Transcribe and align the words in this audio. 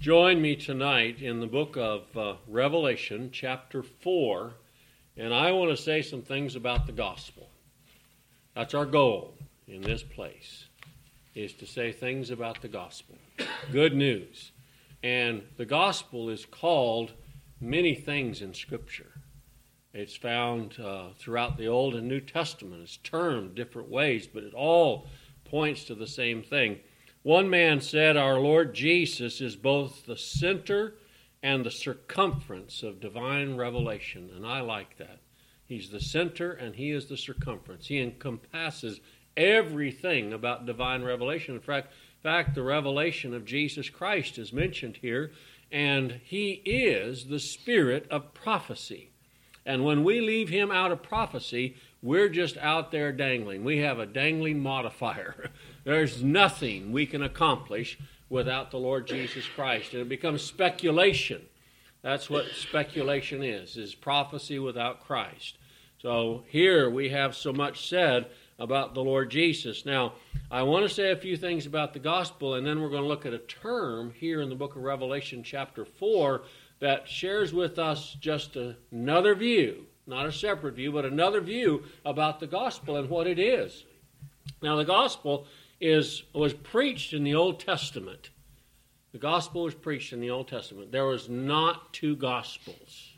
join 0.00 0.40
me 0.40 0.56
tonight 0.56 1.20
in 1.20 1.40
the 1.40 1.46
book 1.46 1.76
of 1.76 2.16
uh, 2.16 2.34
Revelation, 2.48 3.28
chapter 3.30 3.82
4, 3.82 4.54
and 5.18 5.34
I 5.34 5.52
want 5.52 5.70
to 5.70 5.76
say 5.76 6.00
some 6.00 6.22
things 6.22 6.56
about 6.56 6.86
the 6.86 6.92
gospel. 6.92 7.50
That's 8.56 8.72
our 8.72 8.86
goal 8.86 9.34
in 9.68 9.82
this 9.82 10.02
place, 10.02 10.64
is 11.34 11.52
to 11.52 11.66
say 11.66 11.92
things 11.92 12.30
about 12.30 12.62
the 12.62 12.68
gospel. 12.68 13.18
Good 13.72 13.94
news. 13.94 14.52
And 15.02 15.42
the 15.58 15.66
gospel 15.66 16.30
is 16.30 16.46
called 16.46 17.12
many 17.60 17.94
things 17.94 18.40
in 18.40 18.54
Scripture. 18.54 19.12
It's 19.92 20.16
found 20.16 20.80
uh, 20.80 21.08
throughout 21.18 21.58
the 21.58 21.66
Old 21.66 21.94
and 21.94 22.08
New 22.08 22.20
Testament. 22.20 22.82
It's 22.82 22.96
termed 22.96 23.54
different 23.54 23.90
ways, 23.90 24.26
but 24.26 24.44
it 24.44 24.54
all 24.54 25.08
points 25.44 25.84
to 25.84 25.94
the 25.94 26.06
same 26.06 26.42
thing. 26.42 26.78
One 27.22 27.50
man 27.50 27.80
said, 27.80 28.16
Our 28.16 28.38
Lord 28.40 28.74
Jesus 28.74 29.40
is 29.40 29.56
both 29.56 30.06
the 30.06 30.16
center 30.16 30.94
and 31.42 31.64
the 31.64 31.70
circumference 31.70 32.82
of 32.82 33.00
divine 33.00 33.56
revelation, 33.56 34.30
and 34.34 34.46
I 34.46 34.60
like 34.60 34.96
that. 34.98 35.20
He's 35.64 35.90
the 35.90 36.00
center 36.00 36.50
and 36.50 36.74
he 36.74 36.90
is 36.90 37.06
the 37.06 37.16
circumference. 37.16 37.86
He 37.86 38.00
encompasses 38.00 39.00
everything 39.36 40.32
about 40.32 40.66
divine 40.66 41.02
revelation. 41.02 41.54
In 41.54 41.60
fact, 41.60 41.92
fact, 42.22 42.54
the 42.54 42.62
revelation 42.62 43.34
of 43.34 43.44
Jesus 43.44 43.88
Christ 43.88 44.38
is 44.38 44.52
mentioned 44.52 44.98
here, 45.00 45.30
and 45.70 46.20
he 46.24 46.62
is 46.64 47.26
the 47.26 47.38
spirit 47.38 48.06
of 48.10 48.34
prophecy. 48.34 49.10
And 49.64 49.84
when 49.84 50.04
we 50.04 50.20
leave 50.20 50.48
him 50.48 50.70
out 50.70 50.90
of 50.90 51.02
prophecy, 51.02 51.76
we're 52.02 52.28
just 52.28 52.56
out 52.58 52.90
there 52.90 53.12
dangling. 53.12 53.62
We 53.62 53.78
have 53.78 53.98
a 53.98 54.06
dangling 54.06 54.60
modifier. 54.60 55.50
There's 55.84 56.22
nothing 56.22 56.92
we 56.92 57.06
can 57.06 57.22
accomplish 57.22 57.98
without 58.28 58.70
the 58.70 58.78
Lord 58.78 59.06
Jesus 59.06 59.46
Christ. 59.46 59.92
And 59.92 60.02
it 60.02 60.08
becomes 60.08 60.42
speculation. 60.42 61.42
That's 62.02 62.30
what 62.30 62.46
speculation 62.46 63.42
is, 63.42 63.76
is 63.76 63.94
prophecy 63.94 64.58
without 64.58 65.00
Christ. 65.06 65.58
So 66.00 66.44
here 66.48 66.88
we 66.88 67.10
have 67.10 67.36
so 67.36 67.52
much 67.52 67.88
said 67.88 68.26
about 68.58 68.94
the 68.94 69.02
Lord 69.02 69.30
Jesus. 69.30 69.84
Now, 69.84 70.14
I 70.50 70.62
want 70.62 70.88
to 70.88 70.94
say 70.94 71.10
a 71.10 71.16
few 71.16 71.36
things 71.36 71.66
about 71.66 71.92
the 71.92 71.98
gospel, 71.98 72.54
and 72.54 72.66
then 72.66 72.80
we're 72.80 72.88
going 72.88 73.02
to 73.02 73.08
look 73.08 73.26
at 73.26 73.34
a 73.34 73.38
term 73.38 74.12
here 74.16 74.40
in 74.40 74.48
the 74.48 74.54
book 74.54 74.76
of 74.76 74.82
Revelation, 74.82 75.42
chapter 75.42 75.84
4, 75.84 76.42
that 76.78 77.08
shares 77.08 77.52
with 77.52 77.78
us 77.78 78.16
just 78.20 78.56
another 78.56 79.34
view, 79.34 79.86
not 80.06 80.26
a 80.26 80.32
separate 80.32 80.74
view, 80.74 80.92
but 80.92 81.04
another 81.04 81.40
view 81.40 81.84
about 82.04 82.40
the 82.40 82.46
gospel 82.46 82.96
and 82.96 83.10
what 83.10 83.26
it 83.26 83.38
is. 83.38 83.84
Now, 84.62 84.76
the 84.76 84.84
gospel 84.84 85.46
is 85.80 86.24
was 86.32 86.52
preached 86.52 87.12
in 87.12 87.24
the 87.24 87.34
Old 87.34 87.60
Testament. 87.60 88.30
The 89.12 89.18
gospel 89.18 89.64
was 89.64 89.74
preached 89.74 90.12
in 90.12 90.20
the 90.20 90.30
Old 90.30 90.48
Testament. 90.48 90.92
There 90.92 91.06
was 91.06 91.28
not 91.28 91.92
two 91.92 92.14
gospels. 92.14 93.14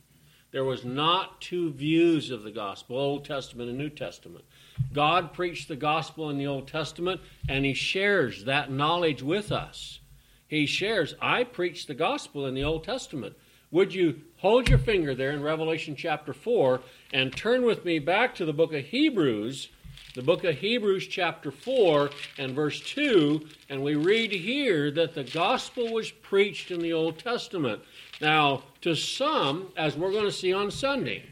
There 0.52 0.64
was 0.64 0.84
not 0.84 1.40
two 1.40 1.72
views 1.72 2.30
of 2.30 2.42
the 2.42 2.50
gospel, 2.50 2.98
Old 2.98 3.24
Testament 3.24 3.70
and 3.70 3.78
New 3.78 3.88
Testament. 3.88 4.44
God 4.92 5.32
preached 5.32 5.68
the 5.68 5.76
gospel 5.76 6.28
in 6.28 6.36
the 6.36 6.46
Old 6.46 6.68
Testament, 6.68 7.20
and 7.48 7.64
He 7.64 7.72
shares 7.74 8.44
that 8.44 8.70
knowledge 8.70 9.22
with 9.22 9.50
us. 9.50 10.00
He 10.46 10.66
shares, 10.66 11.14
I 11.20 11.44
preached 11.44 11.88
the 11.88 11.94
gospel 11.94 12.44
in 12.44 12.54
the 12.54 12.64
Old 12.64 12.84
Testament. 12.84 13.34
Would 13.70 13.94
you 13.94 14.20
hold 14.36 14.68
your 14.68 14.78
finger 14.78 15.14
there 15.14 15.30
in 15.30 15.42
Revelation 15.42 15.96
chapter 15.96 16.34
4 16.34 16.82
and 17.14 17.34
turn 17.34 17.62
with 17.64 17.86
me 17.86 17.98
back 17.98 18.34
to 18.34 18.44
the 18.44 18.52
book 18.52 18.74
of 18.74 18.84
Hebrews, 18.84 19.68
the 20.14 20.22
book 20.22 20.44
of 20.44 20.56
Hebrews 20.56 21.06
chapter 21.06 21.50
4 21.50 22.10
and 22.38 22.54
verse 22.54 22.80
2, 22.80 23.48
and 23.70 23.82
we 23.82 23.94
read 23.94 24.30
here 24.30 24.90
that 24.90 25.14
the 25.14 25.24
gospel 25.24 25.92
was 25.92 26.10
preached 26.10 26.70
in 26.70 26.80
the 26.80 26.92
Old 26.92 27.18
Testament. 27.18 27.80
Now, 28.20 28.64
to 28.82 28.94
some, 28.94 29.72
as 29.76 29.96
we're 29.96 30.12
going 30.12 30.26
to 30.26 30.32
see 30.32 30.52
on 30.52 30.70
Sunday, 30.70 31.24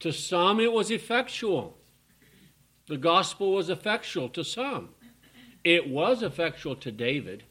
to 0.00 0.12
some 0.12 0.58
it 0.58 0.72
was 0.72 0.90
effectual. 0.90 1.76
The 2.88 2.96
gospel 2.96 3.52
was 3.52 3.70
effectual 3.70 4.28
to 4.30 4.42
some. 4.42 4.88
It 5.62 5.88
was 5.88 6.24
effectual 6.24 6.74
to 6.76 6.90
David. 6.90 7.44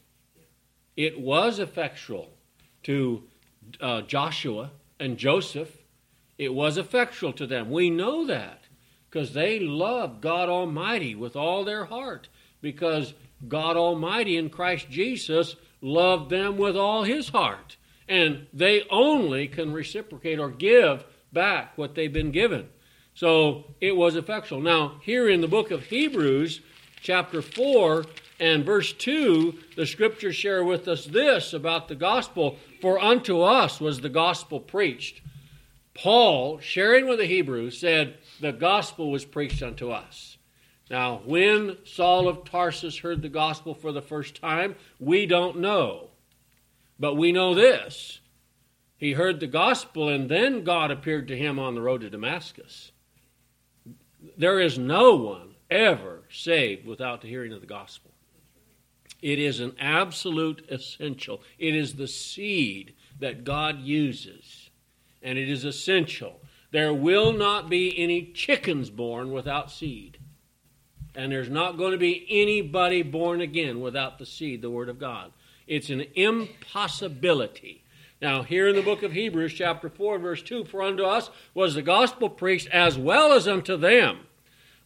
It 0.96 1.18
was 1.18 1.58
effectual 1.58 2.28
to 2.82 3.22
uh, 3.80 4.02
Joshua 4.02 4.70
and 5.00 5.16
Joseph. 5.16 5.78
It 6.36 6.52
was 6.52 6.76
effectual 6.76 7.32
to 7.32 7.46
them. 7.46 7.70
We 7.70 7.88
know 7.88 8.26
that 8.26 8.61
because 9.12 9.34
they 9.34 9.60
love 9.60 10.22
God 10.22 10.48
Almighty 10.48 11.14
with 11.14 11.36
all 11.36 11.64
their 11.64 11.84
heart 11.84 12.28
because 12.62 13.12
God 13.46 13.76
Almighty 13.76 14.38
in 14.38 14.48
Christ 14.48 14.88
Jesus 14.88 15.54
loved 15.82 16.30
them 16.30 16.56
with 16.56 16.76
all 16.76 17.02
his 17.02 17.28
heart. 17.28 17.76
And 18.08 18.46
they 18.54 18.84
only 18.90 19.48
can 19.48 19.72
reciprocate 19.72 20.38
or 20.38 20.48
give 20.48 21.04
back 21.30 21.76
what 21.76 21.94
they've 21.94 22.12
been 22.12 22.30
given. 22.30 22.68
So 23.14 23.64
it 23.82 23.94
was 23.94 24.16
effectual. 24.16 24.60
Now, 24.60 24.98
here 25.02 25.28
in 25.28 25.42
the 25.42 25.48
book 25.48 25.70
of 25.70 25.84
Hebrews, 25.84 26.62
chapter 27.02 27.42
4 27.42 28.06
and 28.40 28.64
verse 28.64 28.94
2, 28.94 29.58
the 29.76 29.86
scriptures 29.86 30.36
share 30.36 30.64
with 30.64 30.88
us 30.88 31.04
this 31.04 31.52
about 31.52 31.88
the 31.88 31.94
gospel 31.94 32.56
For 32.80 32.98
unto 32.98 33.42
us 33.42 33.78
was 33.78 34.00
the 34.00 34.08
gospel 34.08 34.58
preached. 34.58 35.20
Paul, 35.94 36.58
sharing 36.60 37.06
with 37.06 37.18
the 37.18 37.26
Hebrews, 37.26 37.78
said, 37.78 38.16
The 38.42 38.50
gospel 38.52 39.12
was 39.12 39.24
preached 39.24 39.62
unto 39.62 39.92
us. 39.92 40.36
Now, 40.90 41.22
when 41.24 41.76
Saul 41.84 42.26
of 42.26 42.44
Tarsus 42.44 42.98
heard 42.98 43.22
the 43.22 43.28
gospel 43.28 43.72
for 43.72 43.92
the 43.92 44.02
first 44.02 44.34
time, 44.34 44.74
we 44.98 45.26
don't 45.26 45.60
know. 45.60 46.10
But 46.98 47.14
we 47.14 47.30
know 47.30 47.54
this. 47.54 48.18
He 48.96 49.12
heard 49.12 49.38
the 49.38 49.46
gospel, 49.46 50.08
and 50.08 50.28
then 50.28 50.64
God 50.64 50.90
appeared 50.90 51.28
to 51.28 51.36
him 51.36 51.60
on 51.60 51.76
the 51.76 51.82
road 51.82 52.00
to 52.00 52.10
Damascus. 52.10 52.90
There 54.36 54.58
is 54.58 54.76
no 54.76 55.14
one 55.14 55.54
ever 55.70 56.24
saved 56.28 56.84
without 56.84 57.20
the 57.20 57.28
hearing 57.28 57.52
of 57.52 57.60
the 57.60 57.66
gospel. 57.68 58.10
It 59.20 59.38
is 59.38 59.60
an 59.60 59.76
absolute 59.78 60.66
essential. 60.68 61.42
It 61.60 61.76
is 61.76 61.94
the 61.94 62.08
seed 62.08 62.94
that 63.20 63.44
God 63.44 63.78
uses, 63.78 64.70
and 65.22 65.38
it 65.38 65.48
is 65.48 65.64
essential. 65.64 66.40
There 66.72 66.92
will 66.92 67.32
not 67.32 67.70
be 67.70 67.96
any 67.96 68.32
chickens 68.32 68.90
born 68.90 69.30
without 69.30 69.70
seed. 69.70 70.18
And 71.14 71.30
there's 71.30 71.50
not 71.50 71.76
going 71.76 71.92
to 71.92 71.98
be 71.98 72.26
anybody 72.28 73.02
born 73.02 73.42
again 73.42 73.80
without 73.80 74.18
the 74.18 74.26
seed, 74.26 74.62
the 74.62 74.70
Word 74.70 74.88
of 74.88 74.98
God. 74.98 75.32
It's 75.66 75.90
an 75.90 76.06
impossibility. 76.14 77.84
Now, 78.22 78.42
here 78.42 78.68
in 78.68 78.76
the 78.76 78.82
book 78.82 79.02
of 79.02 79.12
Hebrews, 79.12 79.52
chapter 79.52 79.90
4, 79.90 80.18
verse 80.18 80.42
2 80.42 80.64
For 80.64 80.82
unto 80.82 81.04
us 81.04 81.30
was 81.54 81.74
the 81.74 81.82
gospel 81.82 82.30
preached 82.30 82.68
as 82.68 82.96
well 82.96 83.32
as 83.32 83.46
unto 83.46 83.76
them. 83.76 84.20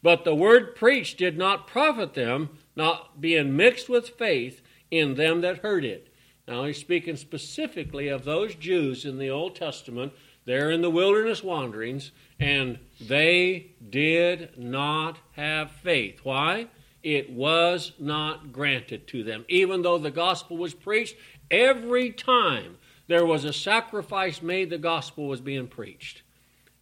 But 0.03 0.25
the 0.25 0.35
word 0.35 0.75
preached 0.75 1.19
did 1.19 1.39
not 1.39 1.67
profit 1.67 2.15
them, 2.15 2.51
not 2.75 3.21
being 3.21 3.57
mixed 3.57 3.89
with 3.89 4.11
faith 4.11 4.61
in 4.91 5.15
them 5.15 5.41
that 5.43 5.59
heard 5.59 5.85
it. 5.85 6.13
Now, 6.49 6.65
he's 6.65 6.79
speaking 6.79 7.17
specifically 7.17 8.09
of 8.09 8.25
those 8.25 8.55
Jews 8.55 9.05
in 9.05 9.19
the 9.19 9.31
Old 9.31 9.55
Testament. 9.55 10.13
They're 10.47 10.71
in 10.71 10.81
the 10.81 10.91
wilderness 10.91 11.43
wanderings, 11.43 12.13
and 12.39 12.79
they 13.01 13.73
did 13.91 14.57
not 14.57 15.19
have 15.33 15.73
faith. 15.73 16.21
Why? 16.23 16.69
It 17.03 17.31
was 17.31 17.93
not 17.99 18.53
granted 18.53 19.07
to 19.09 19.25
them. 19.25 19.45
Even 19.49 19.83
though 19.83 19.99
the 19.99 20.11
gospel 20.11 20.57
was 20.57 20.73
preached, 20.73 21.17
every 21.51 22.11
time 22.13 22.79
there 23.09 23.27
was 23.27 23.45
a 23.45 23.53
sacrifice 23.53 24.41
made, 24.41 24.71
the 24.71 24.79
gospel 24.79 25.27
was 25.27 25.41
being 25.41 25.67
preached. 25.67 26.23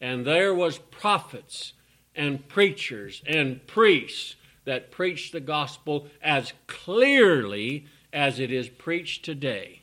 And 0.01 0.27
there 0.27 0.55
was 0.55 0.79
prophets 0.79 1.73
and 2.15 2.47
preachers 2.49 3.23
and 3.27 3.67
priests 3.67 4.37
that 4.65 4.91
preached 4.91 5.33
the 5.33 5.41
gospel 5.41 6.09
as 6.23 6.53
clearly 6.67 7.87
as 8.13 8.39
it 8.39 8.53
is 8.53 8.69
preached 8.69 9.25
today. 9.25 9.83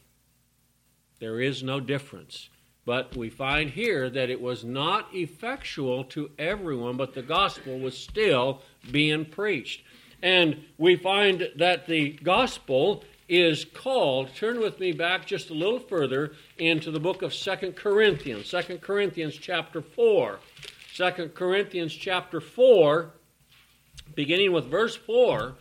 There 1.19 1.39
is 1.39 1.62
no 1.63 1.80
difference. 1.80 2.50
But 2.92 3.16
we 3.16 3.30
find 3.30 3.70
here 3.70 4.10
that 4.10 4.30
it 4.30 4.42
was 4.42 4.66
not 4.66 5.08
effectual 5.16 6.04
to 6.04 6.30
everyone, 6.38 6.98
but 6.98 7.14
the 7.14 7.22
gospel 7.22 7.80
was 7.80 7.98
still 7.98 8.64
being 8.92 9.24
preached. 9.24 9.84
And 10.22 10.66
we 10.78 10.98
find 10.98 11.48
that 11.56 11.88
the 11.88 12.10
gospel 12.10 13.06
is 13.30 13.64
called, 13.64 14.36
turn 14.36 14.60
with 14.60 14.78
me 14.82 14.92
back 14.92 15.26
just 15.26 15.52
a 15.52 15.54
little 15.54 15.80
further 15.80 16.34
into 16.58 16.92
the 16.92 17.00
book 17.00 17.22
of 17.22 17.34
Second 17.34 17.78
Corinthians, 17.78 18.50
Second 18.50 18.82
Corinthians 18.82 19.38
chapter 19.38 19.82
4. 19.82 20.40
2 20.94 21.32
Corinthians 21.34 21.94
chapter 21.94 22.42
4, 22.42 23.10
beginning 24.16 24.52
with 24.52 24.66
verse 24.66 24.98
4, 24.98 25.56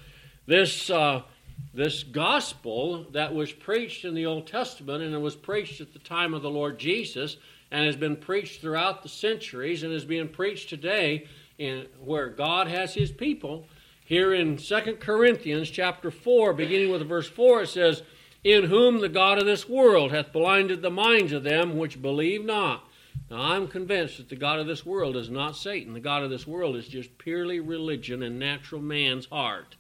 this, 0.47 0.91
uh, 0.91 1.23
this 1.73 2.03
gospel 2.03 3.07
that 3.13 3.35
was 3.35 3.53
preached 3.53 4.05
in 4.05 4.15
the 4.15 4.27
Old 4.27 4.47
Testament 4.47 5.03
and 5.03 5.15
it 5.15 5.21
was 5.21 5.37
preached 5.37 5.81
at 5.81 5.93
the 5.93 5.99
time 5.99 6.35
of 6.35 6.43
the 6.43 6.51
Lord 6.51 6.79
Jesus 6.79 7.37
and 7.71 7.87
has 7.87 7.97
been 7.97 8.17
preached 8.17 8.61
throughout 8.61 9.03
the 9.03 9.09
centuries 9.09 9.83
and 9.83 9.93
is 9.93 10.05
being 10.05 10.29
preached 10.29 10.69
today 10.69 11.27
in 11.59 11.87
where 12.03 12.29
God 12.29 12.67
has 12.67 12.95
his 12.95 13.13
people. 13.13 13.67
Here 14.05 14.35
in 14.35 14.57
2 14.57 14.97
Corinthians 14.99 15.71
chapter 15.71 16.11
4, 16.11 16.53
beginning 16.53 16.91
with 16.91 17.07
verse 17.09 17.29
4, 17.29 17.63
it 17.63 17.69
says, 17.69 18.03
in 18.43 18.65
whom 18.65 19.01
the 19.01 19.09
God 19.09 19.39
of 19.39 19.47
this 19.47 19.69
world 19.69 20.11
hath 20.11 20.33
blinded 20.33 20.83
the 20.83 20.91
minds 20.91 21.33
of 21.33 21.43
them 21.43 21.77
which 21.77 22.01
believe 22.01 22.45
not. 22.45 22.85
Now, 23.31 23.53
I'm 23.53 23.69
convinced 23.69 24.17
that 24.17 24.29
the 24.29 24.37
God 24.37 24.59
of 24.59 24.67
this 24.67 24.85
world 24.85 25.17
is 25.17 25.31
not 25.31 25.57
Satan. 25.57 25.93
The 25.93 26.01
God 26.01 26.23
of 26.23 26.31
this 26.31 26.47
world 26.47 26.75
is 26.75 26.89
just 26.89 27.17
purely 27.19 27.61
religion 27.61 28.23
and 28.23 28.39
natural 28.39 28.81
man's 28.81 29.27
heart. 29.27 29.77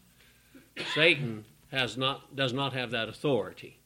Satan 0.94 1.44
has 1.70 1.96
not, 1.96 2.34
does 2.36 2.52
not 2.52 2.72
have 2.72 2.90
that 2.90 3.08
authority. 3.08 3.78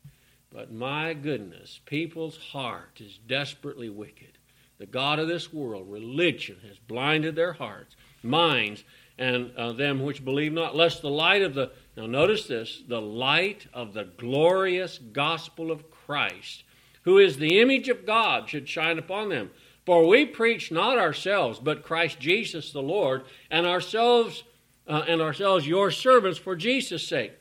But 0.52 0.72
my 0.72 1.14
goodness, 1.14 1.80
people's 1.84 2.36
heart 2.36 3.00
is 3.00 3.18
desperately 3.26 3.88
wicked. 3.88 4.38
The 4.78 4.86
God 4.86 5.18
of 5.18 5.28
this 5.28 5.52
world, 5.52 5.90
religion, 5.90 6.56
has 6.66 6.78
blinded 6.78 7.36
their 7.36 7.52
hearts, 7.52 7.96
minds, 8.22 8.84
and 9.18 9.52
uh, 9.56 9.72
them 9.72 10.02
which 10.02 10.24
believe 10.24 10.52
not, 10.52 10.74
lest 10.74 11.02
the 11.02 11.10
light 11.10 11.42
of 11.42 11.54
the, 11.54 11.70
now 11.96 12.06
notice 12.06 12.46
this, 12.46 12.82
the 12.88 13.00
light 13.00 13.66
of 13.72 13.94
the 13.94 14.04
glorious 14.04 14.98
gospel 14.98 15.70
of 15.70 15.90
Christ, 15.90 16.64
who 17.02 17.18
is 17.18 17.36
the 17.36 17.60
image 17.60 17.88
of 17.88 18.06
God, 18.06 18.48
should 18.48 18.68
shine 18.68 18.98
upon 18.98 19.28
them. 19.28 19.50
For 19.86 20.06
we 20.06 20.24
preach 20.24 20.72
not 20.72 20.98
ourselves, 20.98 21.58
but 21.58 21.84
Christ 21.84 22.18
Jesus 22.18 22.72
the 22.72 22.82
Lord, 22.82 23.24
and 23.50 23.66
ourselves, 23.66 24.42
uh, 24.88 25.04
and 25.06 25.20
ourselves 25.20 25.66
your 25.66 25.90
servants 25.90 26.38
for 26.38 26.56
Jesus' 26.56 27.06
sake. 27.06 27.32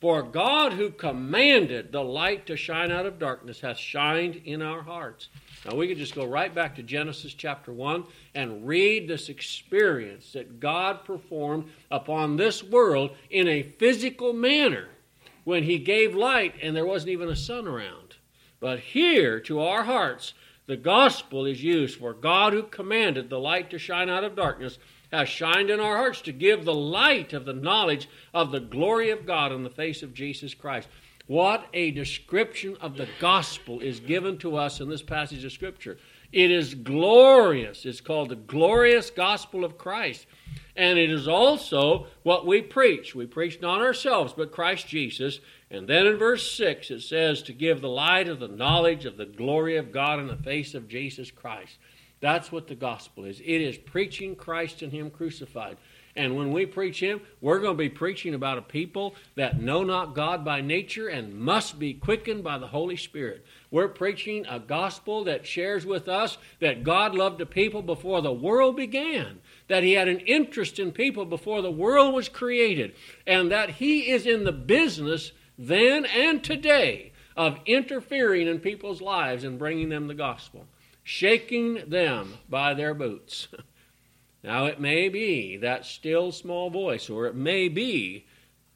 For 0.00 0.22
God, 0.22 0.72
who 0.72 0.90
commanded 0.90 1.92
the 1.92 2.02
light 2.02 2.46
to 2.46 2.56
shine 2.56 2.90
out 2.90 3.04
of 3.04 3.18
darkness, 3.18 3.60
hath 3.60 3.76
shined 3.76 4.40
in 4.46 4.62
our 4.62 4.80
hearts. 4.80 5.28
Now, 5.66 5.76
we 5.76 5.88
could 5.88 5.98
just 5.98 6.14
go 6.14 6.24
right 6.24 6.54
back 6.54 6.76
to 6.76 6.82
Genesis 6.82 7.34
chapter 7.34 7.70
1 7.70 8.04
and 8.34 8.66
read 8.66 9.06
this 9.06 9.28
experience 9.28 10.32
that 10.32 10.58
God 10.58 11.04
performed 11.04 11.70
upon 11.90 12.36
this 12.36 12.62
world 12.62 13.10
in 13.28 13.46
a 13.46 13.62
physical 13.62 14.32
manner 14.32 14.88
when 15.44 15.64
He 15.64 15.78
gave 15.78 16.14
light 16.14 16.54
and 16.62 16.74
there 16.74 16.86
wasn't 16.86 17.10
even 17.10 17.28
a 17.28 17.36
sun 17.36 17.68
around. 17.68 18.16
But 18.58 18.78
here, 18.78 19.38
to 19.40 19.60
our 19.60 19.84
hearts, 19.84 20.32
the 20.66 20.78
gospel 20.78 21.44
is 21.44 21.62
used 21.62 21.98
for 21.98 22.14
God 22.14 22.54
who 22.54 22.62
commanded 22.62 23.28
the 23.28 23.38
light 23.38 23.68
to 23.70 23.78
shine 23.78 24.08
out 24.08 24.24
of 24.24 24.34
darkness 24.34 24.78
has 25.12 25.28
shined 25.28 25.70
in 25.70 25.80
our 25.80 25.96
hearts 25.96 26.20
to 26.22 26.32
give 26.32 26.64
the 26.64 26.74
light 26.74 27.32
of 27.32 27.44
the 27.44 27.52
knowledge 27.52 28.08
of 28.32 28.52
the 28.52 28.60
glory 28.60 29.10
of 29.10 29.26
God 29.26 29.52
in 29.52 29.64
the 29.64 29.70
face 29.70 30.02
of 30.02 30.14
Jesus 30.14 30.54
Christ. 30.54 30.88
What 31.26 31.68
a 31.72 31.92
description 31.92 32.76
of 32.80 32.96
the 32.96 33.08
gospel 33.20 33.80
is 33.80 34.00
given 34.00 34.38
to 34.38 34.56
us 34.56 34.80
in 34.80 34.88
this 34.88 35.02
passage 35.02 35.44
of 35.44 35.52
Scripture. 35.52 35.98
It 36.32 36.50
is 36.50 36.74
glorious. 36.74 37.84
It's 37.84 38.00
called 38.00 38.28
the 38.28 38.36
glorious 38.36 39.10
gospel 39.10 39.64
of 39.64 39.78
Christ. 39.78 40.26
And 40.76 40.98
it 40.98 41.10
is 41.10 41.28
also 41.28 42.06
what 42.22 42.46
we 42.46 42.62
preach. 42.62 43.14
We 43.14 43.26
preach 43.26 43.60
not 43.60 43.80
ourselves, 43.80 44.32
but 44.36 44.52
Christ 44.52 44.88
Jesus. 44.88 45.40
And 45.70 45.88
then 45.88 46.06
in 46.06 46.16
verse 46.16 46.50
6, 46.56 46.90
it 46.90 47.02
says 47.02 47.42
to 47.42 47.52
give 47.52 47.80
the 47.80 47.88
light 47.88 48.28
of 48.28 48.40
the 48.40 48.48
knowledge 48.48 49.04
of 49.04 49.16
the 49.16 49.26
glory 49.26 49.76
of 49.76 49.92
God 49.92 50.18
in 50.18 50.26
the 50.26 50.36
face 50.36 50.74
of 50.74 50.88
Jesus 50.88 51.30
Christ. 51.30 51.78
That's 52.20 52.52
what 52.52 52.68
the 52.68 52.74
gospel 52.74 53.24
is. 53.24 53.40
It 53.40 53.46
is 53.46 53.78
preaching 53.78 54.36
Christ 54.36 54.82
and 54.82 54.92
Him 54.92 55.10
crucified. 55.10 55.78
And 56.16 56.36
when 56.36 56.52
we 56.52 56.66
preach 56.66 57.00
Him, 57.00 57.22
we're 57.40 57.60
going 57.60 57.76
to 57.76 57.82
be 57.82 57.88
preaching 57.88 58.34
about 58.34 58.58
a 58.58 58.62
people 58.62 59.14
that 59.36 59.60
know 59.60 59.84
not 59.84 60.14
God 60.14 60.44
by 60.44 60.60
nature 60.60 61.08
and 61.08 61.34
must 61.34 61.78
be 61.78 61.94
quickened 61.94 62.44
by 62.44 62.58
the 62.58 62.66
Holy 62.66 62.96
Spirit. 62.96 63.46
We're 63.70 63.88
preaching 63.88 64.44
a 64.46 64.58
gospel 64.58 65.24
that 65.24 65.46
shares 65.46 65.86
with 65.86 66.08
us 66.08 66.36
that 66.58 66.84
God 66.84 67.14
loved 67.14 67.40
a 67.40 67.46
people 67.46 67.80
before 67.80 68.20
the 68.20 68.32
world 68.32 68.76
began, 68.76 69.38
that 69.68 69.82
He 69.82 69.92
had 69.92 70.08
an 70.08 70.20
interest 70.20 70.78
in 70.78 70.92
people 70.92 71.24
before 71.24 71.62
the 71.62 71.70
world 71.70 72.12
was 72.12 72.28
created, 72.28 72.94
and 73.26 73.50
that 73.50 73.70
He 73.70 74.10
is 74.10 74.26
in 74.26 74.44
the 74.44 74.52
business 74.52 75.32
then 75.56 76.04
and 76.04 76.44
today 76.44 77.12
of 77.36 77.58
interfering 77.64 78.46
in 78.46 78.58
people's 78.58 79.00
lives 79.00 79.44
and 79.44 79.58
bringing 79.58 79.88
them 79.88 80.08
the 80.08 80.14
gospel 80.14 80.66
shaking 81.10 81.90
them 81.90 82.38
by 82.48 82.72
their 82.72 82.94
boots. 82.94 83.48
now, 84.44 84.66
it 84.66 84.78
may 84.80 85.08
be 85.08 85.56
that 85.56 85.84
still 85.84 86.30
small 86.30 86.70
voice, 86.70 87.10
or 87.10 87.26
it 87.26 87.34
may 87.34 87.68
be 87.68 88.24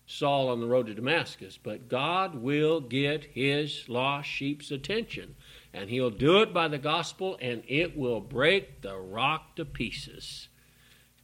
Saul 0.04 0.48
on 0.48 0.58
the 0.58 0.66
road 0.66 0.88
to 0.88 0.94
Damascus, 0.94 1.60
but 1.62 1.88
God 1.88 2.34
will 2.34 2.80
get 2.80 3.24
his 3.24 3.88
lost 3.88 4.28
sheep's 4.28 4.72
attention. 4.72 5.36
And 5.72 5.88
he'll 5.88 6.10
do 6.10 6.42
it 6.42 6.52
by 6.52 6.66
the 6.66 6.78
gospel, 6.78 7.38
and 7.40 7.62
it 7.68 7.96
will 7.96 8.20
break 8.20 8.82
the 8.82 8.96
rock 8.96 9.54
to 9.54 9.64
pieces. 9.64 10.48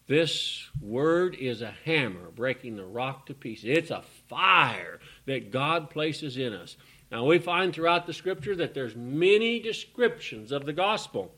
This 0.06 0.68
word 0.80 1.34
is 1.34 1.60
a 1.60 1.74
hammer 1.84 2.30
breaking 2.30 2.76
the 2.76 2.84
rock 2.84 3.26
to 3.26 3.34
pieces. 3.34 3.64
It's 3.64 3.90
a 3.90 4.04
fire 4.28 5.00
that 5.26 5.50
God 5.50 5.90
places 5.90 6.36
in 6.36 6.52
us. 6.52 6.76
Now 7.10 7.24
we 7.24 7.38
find 7.38 7.74
throughout 7.74 8.06
the 8.06 8.12
scripture 8.12 8.54
that 8.56 8.74
there's 8.74 8.94
many 8.94 9.58
descriptions 9.60 10.52
of 10.52 10.64
the 10.64 10.72
gospel. 10.72 11.34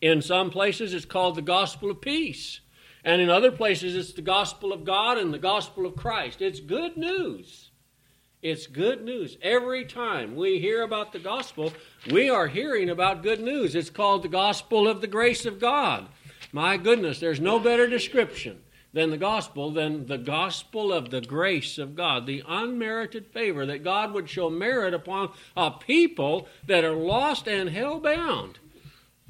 In 0.00 0.22
some 0.22 0.50
places 0.50 0.94
it's 0.94 1.04
called 1.04 1.34
the 1.34 1.42
gospel 1.42 1.90
of 1.90 2.00
peace. 2.00 2.60
And 3.04 3.20
in 3.20 3.30
other 3.30 3.50
places 3.50 3.96
it's 3.96 4.12
the 4.12 4.22
gospel 4.22 4.72
of 4.72 4.84
God 4.84 5.18
and 5.18 5.34
the 5.34 5.38
gospel 5.38 5.86
of 5.86 5.96
Christ. 5.96 6.40
It's 6.40 6.60
good 6.60 6.96
news. 6.96 7.70
It's 8.42 8.66
good 8.66 9.04
news. 9.04 9.36
Every 9.42 9.84
time 9.84 10.34
we 10.34 10.60
hear 10.60 10.82
about 10.82 11.12
the 11.12 11.18
gospel, 11.18 11.72
we 12.10 12.30
are 12.30 12.46
hearing 12.46 12.88
about 12.88 13.22
good 13.22 13.40
news. 13.40 13.74
It's 13.74 13.90
called 13.90 14.22
the 14.22 14.28
gospel 14.28 14.88
of 14.88 15.00
the 15.00 15.06
grace 15.06 15.44
of 15.44 15.60
God. 15.60 16.08
My 16.52 16.76
goodness, 16.76 17.20
there's 17.20 17.40
no 17.40 17.58
better 17.58 17.86
description 17.86 18.62
than 18.92 19.10
the 19.10 19.16
gospel, 19.16 19.70
than 19.70 20.06
the 20.06 20.18
gospel 20.18 20.92
of 20.92 21.10
the 21.10 21.20
grace 21.20 21.78
of 21.78 21.94
God, 21.94 22.26
the 22.26 22.42
unmerited 22.46 23.26
favor 23.26 23.64
that 23.66 23.84
God 23.84 24.12
would 24.12 24.28
show 24.28 24.50
merit 24.50 24.94
upon 24.94 25.30
a 25.56 25.70
people 25.70 26.48
that 26.66 26.84
are 26.84 26.94
lost 26.94 27.46
and 27.46 27.70
hell 27.70 28.00
bound. 28.00 28.58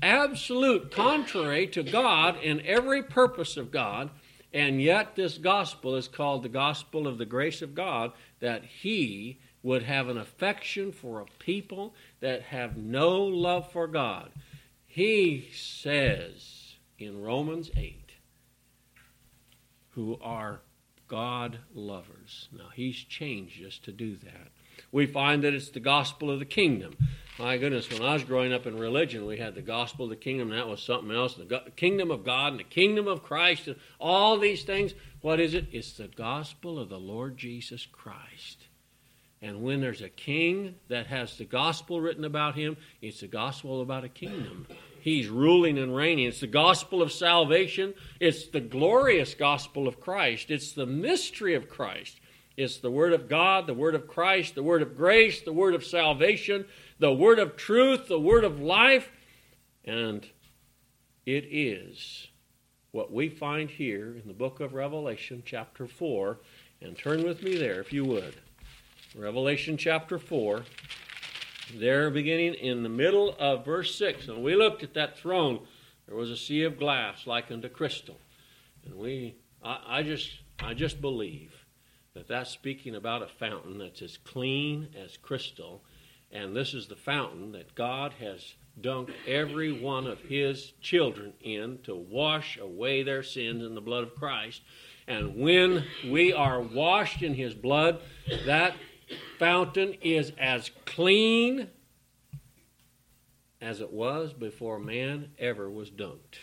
Absolute 0.03 0.91
contrary 0.91 1.67
to 1.67 1.83
God 1.83 2.39
and 2.43 2.61
every 2.63 3.03
purpose 3.03 3.59
of 3.59 3.71
God, 3.71 4.11
and 4.53 4.81
yet 4.81 5.15
this 5.15 5.37
gospel 5.37 5.95
is 5.95 6.09
called 6.09 6.43
the 6.43 6.49
gospel 6.49 7.07
of 7.07 7.19
the 7.19 7.27
grace 7.27 7.61
of 7.61 7.75
God, 7.75 8.13
that 8.41 8.65
He 8.65 9.39
would 9.63 9.83
have 9.83 10.09
an 10.09 10.17
affection 10.17 10.91
for 10.91 11.21
a 11.21 11.27
people 11.39 11.95
that 12.21 12.43
have 12.45 12.79
no 12.79 13.23
love 13.23 13.71
for 13.71 13.87
God. 13.87 14.31
He 14.87 15.51
says 15.53 16.77
in 16.99 17.23
Romans 17.23 17.71
8, 17.77 18.00
who 19.91 20.19
are 20.23 20.61
God 21.09 21.59
lovers. 21.75 22.49
Now, 22.53 22.69
He's 22.75 22.97
changed 22.97 23.65
us 23.65 23.79
to 23.79 23.93
do 23.93 24.17
that. 24.17 24.49
We 24.93 25.07
find 25.07 25.45
that 25.45 25.55
it's 25.55 25.71
the 25.71 25.81
gospel 25.81 26.31
of 26.31 26.39
the 26.39 26.45
kingdom. 26.45 26.97
My 27.39 27.57
goodness, 27.59 27.91
when 27.91 28.03
I 28.03 28.15
was 28.15 28.25
growing 28.25 28.53
up 28.53 28.67
in 28.67 28.79
religion, 28.79 29.27
we 29.27 29.39
had 29.39 29.55
the 29.55 29.63
gospel 29.63 30.05
of 30.05 30.11
the 30.11 30.17
kingdom, 30.17 30.51
and 30.51 30.59
that 30.59 30.69
was 30.69 30.83
something 30.83 31.15
else. 31.15 31.35
The 31.35 31.63
kingdom 31.77 32.11
of 32.11 32.25
God 32.25 32.53
and 32.53 32.61
the 32.61 32.65
kingdom 32.65 33.09
of 33.09 33.23
Christ, 33.23 33.67
and 33.67 33.77
all 33.99 34.39
these 34.39 34.63
things. 34.65 34.95
What 35.21 35.41
is 35.41 35.55
it? 35.55 35.67
It's 35.73 35.95
the 35.95 36.09
gospel 36.09 36.79
of 36.79 36.89
the 36.89 36.99
Lord 36.99 37.37
Jesus 37.37 37.87
Christ. 37.87 38.67
And 39.43 39.63
when 39.63 39.81
there's 39.81 40.03
a 40.03 40.09
king 40.09 40.75
that 40.89 41.07
has 41.07 41.39
the 41.39 41.45
gospel 41.45 42.01
written 42.01 42.25
about 42.25 42.57
him, 42.57 42.77
it's 43.01 43.21
the 43.21 43.27
gospel 43.27 43.81
about 43.81 44.05
a 44.05 44.09
kingdom. 44.09 44.67
He's 45.01 45.29
ruling 45.29 45.79
and 45.79 45.95
reigning. 45.95 46.27
It's 46.27 46.41
the 46.41 46.47
gospel 46.47 47.03
of 47.03 47.13
salvation. 47.13 47.95
It's 48.21 48.47
the 48.47 48.61
glorious 48.61 49.35
gospel 49.35 49.89
of 49.89 50.01
Christ. 50.01 50.51
It's 50.51 50.73
the 50.73 50.87
mystery 50.87 51.55
of 51.55 51.69
Christ. 51.69 52.21
It's 52.57 52.79
the 52.79 52.91
Word 52.91 53.13
of 53.13 53.29
God, 53.29 53.67
the 53.67 53.75
Word 53.75 53.95
of 53.95 54.07
Christ, 54.07 54.55
the 54.55 54.63
Word 54.63 54.83
of 54.83 54.97
grace, 54.97 55.41
the 55.41 55.53
Word 55.53 55.75
of 55.75 55.85
salvation, 55.85 56.67
the 56.99 57.13
Word 57.13 57.39
of 57.39 57.57
truth, 57.57 58.09
the 58.09 58.21
Word 58.21 58.45
of 58.45 58.61
life. 58.61 59.11
And 59.85 60.27
it 61.25 61.47
is 61.51 62.29
what 62.93 63.13
we 63.13 63.29
find 63.29 63.71
here 63.71 64.17
in 64.21 64.27
the 64.27 64.35
book 64.35 64.61
of 64.61 64.75
Revelation, 64.75 65.43
chapter 65.47 65.87
4. 65.87 66.39
And 66.83 66.97
turn 66.97 67.23
with 67.23 67.43
me 67.43 67.57
there, 67.57 67.81
if 67.81 67.93
you 67.93 68.05
would. 68.05 68.37
Revelation 69.17 69.77
chapter 69.77 70.19
4 70.19 70.65
there 71.79 72.11
beginning 72.11 72.55
in 72.55 72.83
the 72.83 72.89
middle 72.89 73.35
of 73.39 73.65
verse 73.65 73.95
6. 73.95 74.29
And 74.29 74.43
we 74.43 74.55
looked 74.55 74.83
at 74.83 74.95
that 74.95 75.19
throne, 75.19 75.61
there 76.07 76.17
was 76.17 76.31
a 76.31 76.37
sea 76.37 76.65
of 76.65 76.79
glass 76.79 77.27
like 77.27 77.51
unto 77.51 77.69
crystal. 77.69 78.19
And 78.85 78.95
we, 78.95 79.37
I, 79.63 79.81
I 79.87 80.03
just, 80.03 80.31
I 80.59 80.75
just 80.75 81.01
believe 81.01 81.55
that 82.15 82.29
that's 82.29 82.51
speaking 82.51 82.95
about 82.95 83.23
a 83.23 83.29
fountain 83.29 83.79
that's 83.79 84.03
as 84.03 84.17
clean 84.19 84.89
as 85.03 85.17
crystal. 85.17 85.83
And 86.33 86.55
this 86.55 86.75
is 86.75 86.87
the 86.87 86.97
fountain 86.97 87.53
that 87.53 87.75
God 87.75 88.13
has 88.21 88.55
dunked 88.81 89.13
every 89.27 89.73
one 89.73 90.07
of 90.07 90.21
his 90.21 90.73
children 90.81 91.33
in 91.41 91.79
to 91.85 91.95
wash 91.95 92.59
away 92.59 93.03
their 93.03 93.23
sins 93.23 93.65
in 93.65 93.75
the 93.75 93.81
blood 93.81 94.05
of 94.05 94.15
Christ. 94.15 94.63
And 95.07 95.37
when 95.37 95.85
we 96.09 96.33
are 96.33 96.61
washed 96.61 97.23
in 97.23 97.35
his 97.35 97.55
blood, 97.55 98.01
that 98.47 98.75
fountain 99.39 99.95
is 100.01 100.33
as 100.39 100.71
clean 100.85 101.69
as 103.61 103.81
it 103.81 103.93
was 103.93 104.33
before 104.33 104.79
man 104.79 105.31
ever 105.39 105.71
was 105.71 105.91
dunked. 105.91 106.39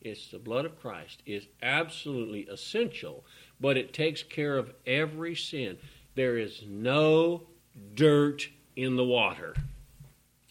It's 0.00 0.28
the 0.28 0.38
blood 0.38 0.64
of 0.64 0.80
Christ 0.80 1.22
is 1.26 1.48
absolutely 1.62 2.42
essential, 2.42 3.24
but 3.60 3.76
it 3.76 3.92
takes 3.92 4.22
care 4.22 4.56
of 4.56 4.72
every 4.86 5.34
sin. 5.34 5.78
there 6.14 6.38
is 6.38 6.64
no 6.66 7.42
dirt 7.94 8.48
in 8.74 8.96
the 8.96 9.04
water. 9.04 9.54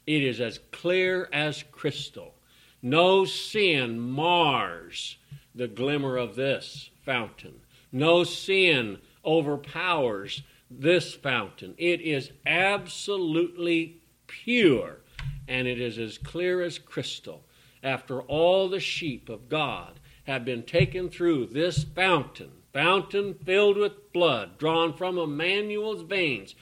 It 0.05 0.23
is 0.23 0.39
as 0.39 0.59
clear 0.71 1.27
as 1.33 1.63
crystal. 1.71 2.35
No 2.81 3.25
sin 3.25 3.99
mars 3.99 5.17
the 5.55 5.67
glimmer 5.67 6.17
of 6.17 6.35
this 6.35 6.89
fountain. 7.03 7.61
No 7.91 8.23
sin 8.23 8.99
overpowers 9.23 10.43
this 10.69 11.13
fountain. 11.13 11.75
It 11.77 12.01
is 12.01 12.31
absolutely 12.45 14.01
pure 14.27 14.99
and 15.47 15.67
it 15.67 15.79
is 15.79 15.97
as 15.97 16.17
clear 16.17 16.61
as 16.61 16.79
crystal. 16.79 17.43
After 17.83 18.21
all 18.21 18.67
the 18.67 18.79
sheep 18.79 19.29
of 19.29 19.47
God 19.47 19.99
have 20.25 20.43
been 20.43 20.63
taken 20.63 21.09
through 21.09 21.47
this 21.47 21.83
fountain, 21.83 22.51
fountain 22.73 23.35
filled 23.35 23.77
with 23.77 24.11
blood 24.11 24.57
drawn 24.57 24.93
from 24.93 25.17
Emmanuel's 25.17 26.01
veins, 26.01 26.55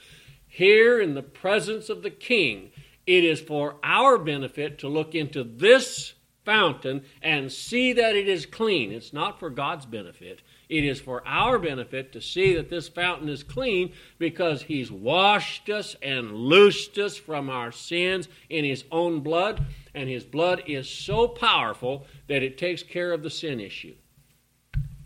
here 0.46 1.00
in 1.00 1.14
the 1.14 1.22
presence 1.22 1.88
of 1.88 2.02
the 2.02 2.10
King, 2.10 2.70
it 3.06 3.24
is 3.24 3.40
for 3.40 3.76
our 3.82 4.18
benefit 4.18 4.78
to 4.78 4.88
look 4.88 5.14
into 5.14 5.42
this 5.42 6.14
fountain 6.44 7.02
and 7.22 7.50
see 7.50 7.92
that 7.94 8.14
it 8.14 8.28
is 8.28 8.46
clean. 8.46 8.92
It's 8.92 9.12
not 9.12 9.40
for 9.40 9.50
God's 9.50 9.86
benefit. 9.86 10.42
It 10.74 10.82
is 10.82 11.00
for 11.00 11.24
our 11.24 11.60
benefit 11.60 12.12
to 12.14 12.20
see 12.20 12.56
that 12.56 12.68
this 12.68 12.88
fountain 12.88 13.28
is 13.28 13.44
clean 13.44 13.92
because 14.18 14.62
He's 14.62 14.90
washed 14.90 15.68
us 15.68 15.94
and 16.02 16.32
loosed 16.32 16.98
us 16.98 17.16
from 17.16 17.48
our 17.48 17.70
sins 17.70 18.28
in 18.50 18.64
His 18.64 18.82
own 18.90 19.20
blood, 19.20 19.64
and 19.94 20.08
His 20.08 20.24
blood 20.24 20.64
is 20.66 20.88
so 20.90 21.28
powerful 21.28 22.08
that 22.26 22.42
it 22.42 22.58
takes 22.58 22.82
care 22.82 23.12
of 23.12 23.22
the 23.22 23.30
sin 23.30 23.60
issue. 23.60 23.94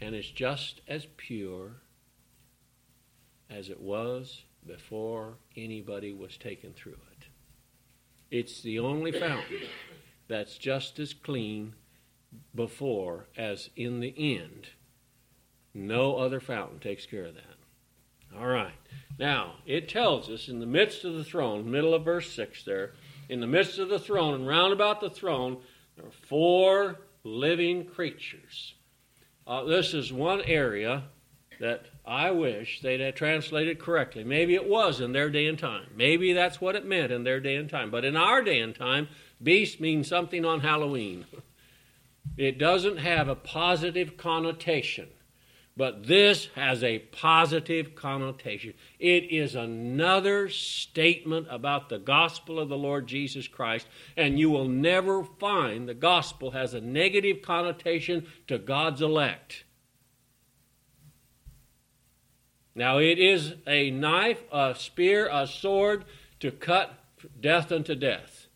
And 0.01 0.15
it's 0.15 0.31
just 0.31 0.81
as 0.89 1.07
pure 1.19 1.83
as 3.51 3.69
it 3.69 3.83
was 3.83 4.45
before 4.67 5.35
anybody 5.55 6.15
was 6.15 6.39
taken 6.39 6.73
through 6.73 6.97
it. 7.13 7.27
It's 8.31 8.63
the 8.63 8.79
only 8.79 9.13
fountain 9.13 9.69
that's 10.29 10.57
just 10.57 10.99
as 10.99 11.13
clean 11.13 11.75
before 12.55 13.27
as 13.37 13.69
in 13.77 14.01
the 14.01 14.15
end 14.17 14.69
no 15.79 16.17
other 16.17 16.41
fountain 16.41 16.79
takes 16.79 17.07
care 17.07 17.25
of 17.25 17.35
that. 17.35 18.39
All 18.39 18.47
right. 18.47 18.73
Now, 19.19 19.55
it 19.67 19.89
tells 19.89 20.29
us 20.29 20.49
in 20.49 20.61
the 20.61 20.67
midst 20.67 21.05
of 21.05 21.15
the 21.15 21.25
throne, 21.25 21.71
middle 21.71 21.95
of 21.95 22.05
verse 22.05 22.31
6 22.33 22.65
there, 22.65 22.93
in 23.29 23.41
the 23.41 23.47
midst 23.47 23.79
of 23.79 23.89
the 23.89 23.99
throne 23.99 24.35
and 24.35 24.47
round 24.47 24.73
about 24.73 25.01
the 25.01 25.11
throne, 25.11 25.59
there 25.97 26.07
are 26.07 26.11
four 26.11 27.01
living 27.25 27.85
creatures. 27.85 28.75
Uh, 29.47 29.65
this 29.65 29.95
is 29.95 30.13
one 30.13 30.41
area 30.43 31.05
that 31.61 31.87
I 32.07 32.31
wish 32.31 32.81
they'd 32.81 33.01
have 33.01 33.17
translated 33.17 33.79
correctly. 33.79 34.23
Maybe 34.23 34.55
it 34.55 34.69
was 34.69 35.01
in 35.01 35.13
their 35.13 35.29
day 35.29 35.47
and 35.47 35.59
time. 35.59 35.89
Maybe 35.97 36.33
that's 36.33 36.61
what 36.61 36.77
it 36.77 36.87
meant 36.87 37.11
in 37.11 37.25
their 37.25 37.41
day 37.41 37.57
and 37.57 37.69
time. 37.69 37.91
But 37.91 38.05
in 38.05 38.17
our 38.17 38.43
day 38.43 38.61
and 38.61 38.75
time, 38.75 39.09
beast 39.43 39.81
means 39.81 40.07
something 40.09 40.45
on 40.45 40.61
Halloween. 40.61 41.27
It 42.37 42.57
doesn't 42.57 42.99
have 42.99 43.27
a 43.27 43.35
positive 43.35 44.17
connotation. 44.17 45.09
But 45.79 46.09
this 46.09 46.47
has 46.57 46.83
a 46.83 46.99
positive 46.99 47.95
connotation. 47.95 48.75
It 48.99 49.31
is 49.31 49.55
another 49.55 50.49
statement 50.49 51.47
about 51.49 51.89
the 51.89 52.01
gospel 52.01 52.59
of 52.59 52.69
the 52.69 52.77
Lord 52.77 53.07
Jesus 53.07 53.47
Christ, 53.47 53.87
and 54.17 54.41
you 54.41 54.51
will 54.51 54.67
never 54.67 55.23
find 55.23 55.89
the 55.89 55.95
gospel 55.95 56.51
has 56.51 56.75
a 56.75 56.81
negative 56.81 57.43
connotation 57.43 58.27
to 58.49 58.59
God's 58.59 59.01
elect. 59.01 59.63
Now, 62.75 62.99
it 62.99 63.21
is 63.21 63.55
a 63.65 63.93
knife, 63.93 64.43
a 64.51 64.75
spear, 64.77 65.29
a 65.31 65.47
sword 65.47 66.05
to 66.41 66.51
cut 66.51 66.99
death 67.41 67.71
unto 67.71 67.95
death. 67.95 68.49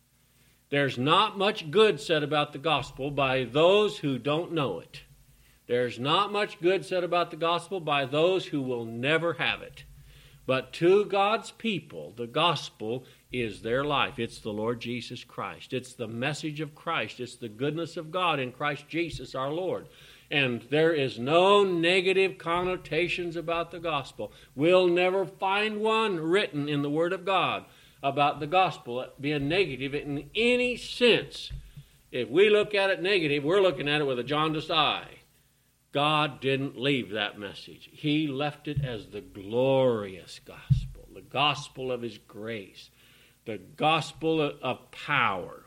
There's 0.71 0.97
not 0.97 1.37
much 1.37 1.71
good 1.71 2.01
said 2.01 2.21
about 2.21 2.51
the 2.51 2.59
gospel 2.59 3.11
by 3.11 3.45
those 3.45 3.99
who 3.99 4.19
don't 4.19 4.51
know 4.51 4.81
it. 4.81 5.02
There's 5.67 5.99
not 5.99 6.31
much 6.31 6.61
good 6.61 6.85
said 6.85 7.03
about 7.03 7.31
the 7.31 7.37
gospel 7.37 7.79
by 7.79 8.05
those 8.05 8.47
who 8.47 8.61
will 8.61 8.85
never 8.85 9.33
have 9.33 9.61
it. 9.61 9.83
But 10.45 10.73
to 10.73 11.05
God's 11.05 11.51
people, 11.51 12.13
the 12.17 12.27
gospel 12.27 13.05
is 13.31 13.61
their 13.61 13.83
life. 13.83 14.19
It's 14.19 14.39
the 14.39 14.51
Lord 14.51 14.81
Jesus 14.81 15.23
Christ. 15.23 15.71
It's 15.71 15.93
the 15.93 16.07
message 16.07 16.59
of 16.59 16.75
Christ. 16.75 17.19
It's 17.21 17.37
the 17.37 17.47
goodness 17.47 17.95
of 17.95 18.11
God 18.11 18.39
in 18.39 18.51
Christ 18.51 18.89
Jesus 18.89 19.35
our 19.35 19.51
Lord. 19.51 19.87
And 20.29 20.63
there 20.69 20.91
is 20.91 21.17
no 21.17 21.63
negative 21.63 22.37
connotations 22.37 23.35
about 23.35 23.71
the 23.71 23.79
gospel. 23.79 24.33
We'll 24.55 24.87
never 24.87 25.25
find 25.25 25.79
one 25.79 26.19
written 26.19 26.67
in 26.67 26.81
the 26.81 26.89
Word 26.89 27.13
of 27.13 27.23
God 27.23 27.65
about 28.01 28.41
the 28.41 28.47
gospel 28.47 29.07
being 29.21 29.47
negative 29.47 29.95
in 29.95 30.29
any 30.35 30.75
sense. 30.75 31.51
If 32.11 32.29
we 32.29 32.49
look 32.49 32.75
at 32.75 32.89
it 32.89 33.01
negative, 33.01 33.43
we're 33.43 33.61
looking 33.61 33.87
at 33.87 34.01
it 34.01 34.07
with 34.07 34.19
a 34.19 34.23
jaundiced 34.23 34.71
eye. 34.71 35.22
God 35.93 36.41
didn't 36.41 36.77
leave 36.77 37.11
that 37.11 37.39
message. 37.39 37.89
He 37.93 38.27
left 38.27 38.67
it 38.67 38.83
as 38.83 39.05
the 39.05 39.21
glorious 39.21 40.41
gospel, 40.43 41.07
the 41.13 41.21
gospel 41.21 41.91
of 41.91 42.01
His 42.01 42.17
grace, 42.17 42.89
the 43.45 43.59
gospel 43.77 44.41
of 44.41 44.91
power. 44.91 45.65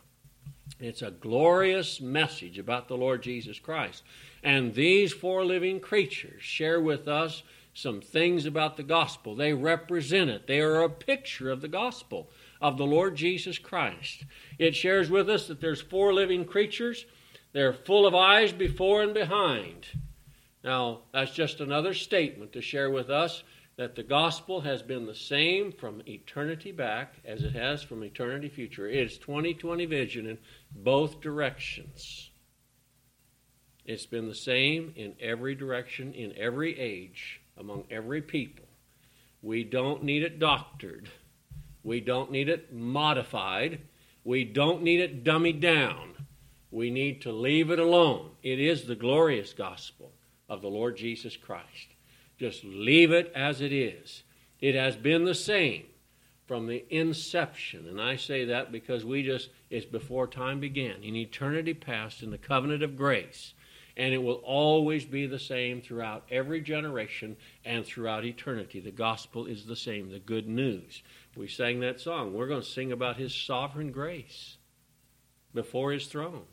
It's 0.80 1.00
a 1.00 1.12
glorious 1.12 2.00
message 2.00 2.58
about 2.58 2.88
the 2.88 2.96
Lord 2.96 3.22
Jesus 3.22 3.60
Christ. 3.60 4.02
And 4.42 4.74
these 4.74 5.12
four 5.12 5.44
living 5.44 5.78
creatures 5.78 6.42
share 6.42 6.80
with 6.80 7.06
us 7.06 7.44
some 7.72 8.00
things 8.00 8.46
about 8.46 8.76
the 8.76 8.82
gospel. 8.82 9.36
They 9.36 9.52
represent 9.52 10.28
it, 10.28 10.48
they 10.48 10.60
are 10.60 10.82
a 10.82 10.90
picture 10.90 11.50
of 11.50 11.60
the 11.60 11.68
gospel 11.68 12.30
of 12.60 12.78
the 12.78 12.86
Lord 12.86 13.14
Jesus 13.14 13.58
Christ. 13.58 14.24
It 14.58 14.74
shares 14.74 15.08
with 15.08 15.30
us 15.30 15.46
that 15.46 15.60
there's 15.60 15.82
four 15.82 16.12
living 16.12 16.44
creatures. 16.44 17.06
They're 17.52 17.72
full 17.72 18.06
of 18.06 18.14
eyes 18.14 18.52
before 18.52 19.02
and 19.02 19.14
behind. 19.14 19.86
Now, 20.66 21.02
that's 21.12 21.30
just 21.30 21.60
another 21.60 21.94
statement 21.94 22.52
to 22.54 22.60
share 22.60 22.90
with 22.90 23.08
us 23.08 23.44
that 23.76 23.94
the 23.94 24.02
gospel 24.02 24.62
has 24.62 24.82
been 24.82 25.06
the 25.06 25.14
same 25.14 25.70
from 25.70 26.02
eternity 26.08 26.72
back 26.72 27.14
as 27.24 27.44
it 27.44 27.54
has 27.54 27.84
from 27.84 28.02
eternity 28.02 28.48
future. 28.48 28.88
It 28.88 28.98
is 28.98 29.18
2020 29.18 29.86
vision 29.86 30.26
in 30.26 30.38
both 30.74 31.20
directions. 31.20 32.30
It's 33.84 34.06
been 34.06 34.26
the 34.26 34.34
same 34.34 34.92
in 34.96 35.14
every 35.20 35.54
direction, 35.54 36.12
in 36.12 36.36
every 36.36 36.76
age, 36.76 37.40
among 37.56 37.84
every 37.88 38.20
people. 38.20 38.66
We 39.42 39.62
don't 39.62 40.02
need 40.02 40.24
it 40.24 40.40
doctored. 40.40 41.08
We 41.84 42.00
don't 42.00 42.32
need 42.32 42.48
it 42.48 42.72
modified. 42.72 43.82
We 44.24 44.42
don't 44.42 44.82
need 44.82 44.98
it 44.98 45.22
dummied 45.22 45.60
down. 45.60 46.26
We 46.72 46.90
need 46.90 47.22
to 47.22 47.30
leave 47.30 47.70
it 47.70 47.78
alone. 47.78 48.30
It 48.42 48.58
is 48.58 48.84
the 48.84 48.96
glorious 48.96 49.52
gospel 49.52 50.15
of 50.48 50.62
the 50.62 50.68
Lord 50.68 50.96
Jesus 50.96 51.36
Christ. 51.36 51.88
Just 52.38 52.64
leave 52.64 53.12
it 53.12 53.32
as 53.34 53.60
it 53.60 53.72
is. 53.72 54.22
It 54.60 54.74
has 54.74 54.96
been 54.96 55.24
the 55.24 55.34
same 55.34 55.84
from 56.46 56.66
the 56.66 56.84
inception. 56.94 57.88
And 57.88 58.00
I 58.00 58.16
say 58.16 58.44
that 58.46 58.70
because 58.70 59.04
we 59.04 59.22
just, 59.22 59.50
it's 59.70 59.86
before 59.86 60.26
time 60.26 60.60
began, 60.60 61.02
in 61.02 61.16
eternity 61.16 61.74
past, 61.74 62.22
in 62.22 62.30
the 62.30 62.38
covenant 62.38 62.82
of 62.82 62.96
grace. 62.96 63.54
And 63.96 64.12
it 64.12 64.22
will 64.22 64.42
always 64.44 65.06
be 65.06 65.26
the 65.26 65.38
same 65.38 65.80
throughout 65.80 66.24
every 66.30 66.60
generation 66.60 67.36
and 67.64 67.84
throughout 67.84 68.26
eternity. 68.26 68.78
The 68.78 68.90
gospel 68.90 69.46
is 69.46 69.64
the 69.64 69.76
same, 69.76 70.10
the 70.10 70.18
good 70.18 70.46
news. 70.46 71.02
We 71.34 71.48
sang 71.48 71.80
that 71.80 72.00
song. 72.00 72.34
We're 72.34 72.46
going 72.46 72.60
to 72.60 72.66
sing 72.66 72.92
about 72.92 73.16
his 73.16 73.34
sovereign 73.34 73.92
grace 73.92 74.58
before 75.54 75.92
his 75.92 76.06
throne. 76.06 76.44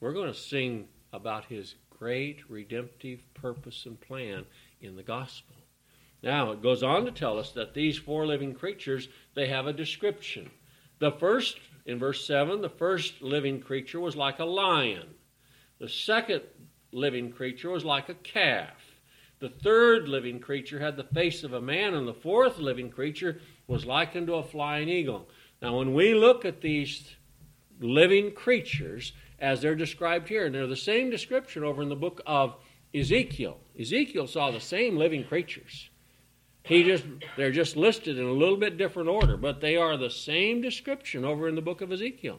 We're 0.00 0.12
going 0.12 0.32
to 0.32 0.38
sing 0.38 0.88
about 1.12 1.44
his 1.44 1.76
great 2.02 2.40
redemptive 2.48 3.20
purpose 3.32 3.86
and 3.86 4.00
plan 4.00 4.44
in 4.80 4.96
the 4.96 5.04
gospel. 5.04 5.54
Now, 6.20 6.50
it 6.50 6.60
goes 6.60 6.82
on 6.82 7.04
to 7.04 7.12
tell 7.12 7.38
us 7.38 7.52
that 7.52 7.74
these 7.74 7.96
four 7.96 8.26
living 8.26 8.54
creatures, 8.54 9.08
they 9.34 9.46
have 9.46 9.68
a 9.68 9.72
description. 9.72 10.50
The 10.98 11.12
first, 11.12 11.60
in 11.86 12.00
verse 12.00 12.26
7, 12.26 12.60
the 12.60 12.68
first 12.68 13.22
living 13.22 13.60
creature 13.60 14.00
was 14.00 14.16
like 14.16 14.40
a 14.40 14.44
lion. 14.44 15.14
The 15.78 15.88
second 15.88 16.42
living 16.90 17.30
creature 17.30 17.70
was 17.70 17.84
like 17.84 18.08
a 18.08 18.14
calf. 18.14 18.98
The 19.38 19.50
third 19.50 20.08
living 20.08 20.40
creature 20.40 20.80
had 20.80 20.96
the 20.96 21.04
face 21.04 21.44
of 21.44 21.52
a 21.52 21.60
man, 21.60 21.94
and 21.94 22.08
the 22.08 22.14
fourth 22.14 22.58
living 22.58 22.90
creature 22.90 23.40
was 23.68 23.86
like 23.86 24.16
unto 24.16 24.34
a 24.34 24.42
flying 24.42 24.88
eagle. 24.88 25.28
Now, 25.60 25.78
when 25.78 25.94
we 25.94 26.14
look 26.14 26.44
at 26.44 26.62
these 26.62 27.14
living 27.78 28.32
creatures, 28.32 29.12
as 29.42 29.60
they're 29.60 29.74
described 29.74 30.28
here. 30.28 30.46
And 30.46 30.54
they're 30.54 30.66
the 30.66 30.76
same 30.76 31.10
description 31.10 31.64
over 31.64 31.82
in 31.82 31.90
the 31.90 31.96
book 31.96 32.22
of 32.24 32.54
Ezekiel. 32.94 33.58
Ezekiel 33.78 34.26
saw 34.26 34.50
the 34.50 34.60
same 34.60 34.96
living 34.96 35.24
creatures. 35.24 35.90
He 36.62 36.84
just 36.84 37.04
they're 37.36 37.50
just 37.50 37.76
listed 37.76 38.18
in 38.18 38.24
a 38.24 38.32
little 38.32 38.56
bit 38.56 38.78
different 38.78 39.08
order, 39.08 39.36
but 39.36 39.60
they 39.60 39.76
are 39.76 39.96
the 39.96 40.10
same 40.10 40.60
description 40.60 41.24
over 41.24 41.48
in 41.48 41.56
the 41.56 41.60
book 41.60 41.80
of 41.80 41.90
Ezekiel. 41.90 42.38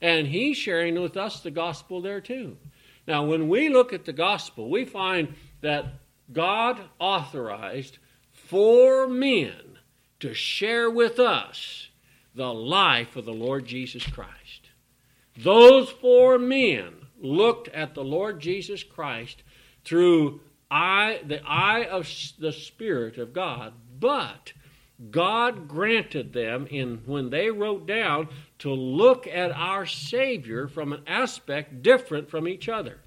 And 0.00 0.26
he's 0.26 0.58
sharing 0.58 1.00
with 1.00 1.16
us 1.16 1.40
the 1.40 1.50
gospel 1.50 2.02
there 2.02 2.20
too. 2.20 2.58
Now, 3.06 3.24
when 3.24 3.48
we 3.48 3.68
look 3.68 3.92
at 3.92 4.04
the 4.04 4.12
gospel, 4.12 4.68
we 4.68 4.84
find 4.84 5.34
that 5.62 5.86
God 6.32 6.80
authorized 6.98 7.98
four 8.30 9.08
men 9.08 9.78
to 10.20 10.34
share 10.34 10.90
with 10.90 11.18
us 11.18 11.88
the 12.34 12.52
life 12.52 13.16
of 13.16 13.24
the 13.24 13.32
Lord 13.32 13.66
Jesus 13.66 14.06
Christ. 14.06 14.70
Those 15.36 15.90
four 15.90 16.38
men 16.38 16.94
looked 17.20 17.68
at 17.68 17.94
the 17.94 18.04
Lord 18.04 18.40
Jesus 18.40 18.82
Christ 18.82 19.42
through 19.84 20.40
eye, 20.70 21.20
the 21.26 21.42
eye 21.46 21.84
of 21.84 22.08
the 22.38 22.52
Spirit 22.52 23.18
of 23.18 23.32
God, 23.32 23.72
but 23.98 24.52
God 25.10 25.68
granted 25.68 26.32
them 26.32 26.66
in 26.70 27.02
when 27.06 27.30
they 27.30 27.50
wrote 27.50 27.86
down 27.86 28.28
to 28.60 28.72
look 28.72 29.26
at 29.26 29.52
our 29.52 29.86
Savior 29.86 30.68
from 30.68 30.92
an 30.92 31.02
aspect 31.06 31.82
different 31.82 32.30
from 32.30 32.46
each 32.46 32.68
other. 32.68 32.98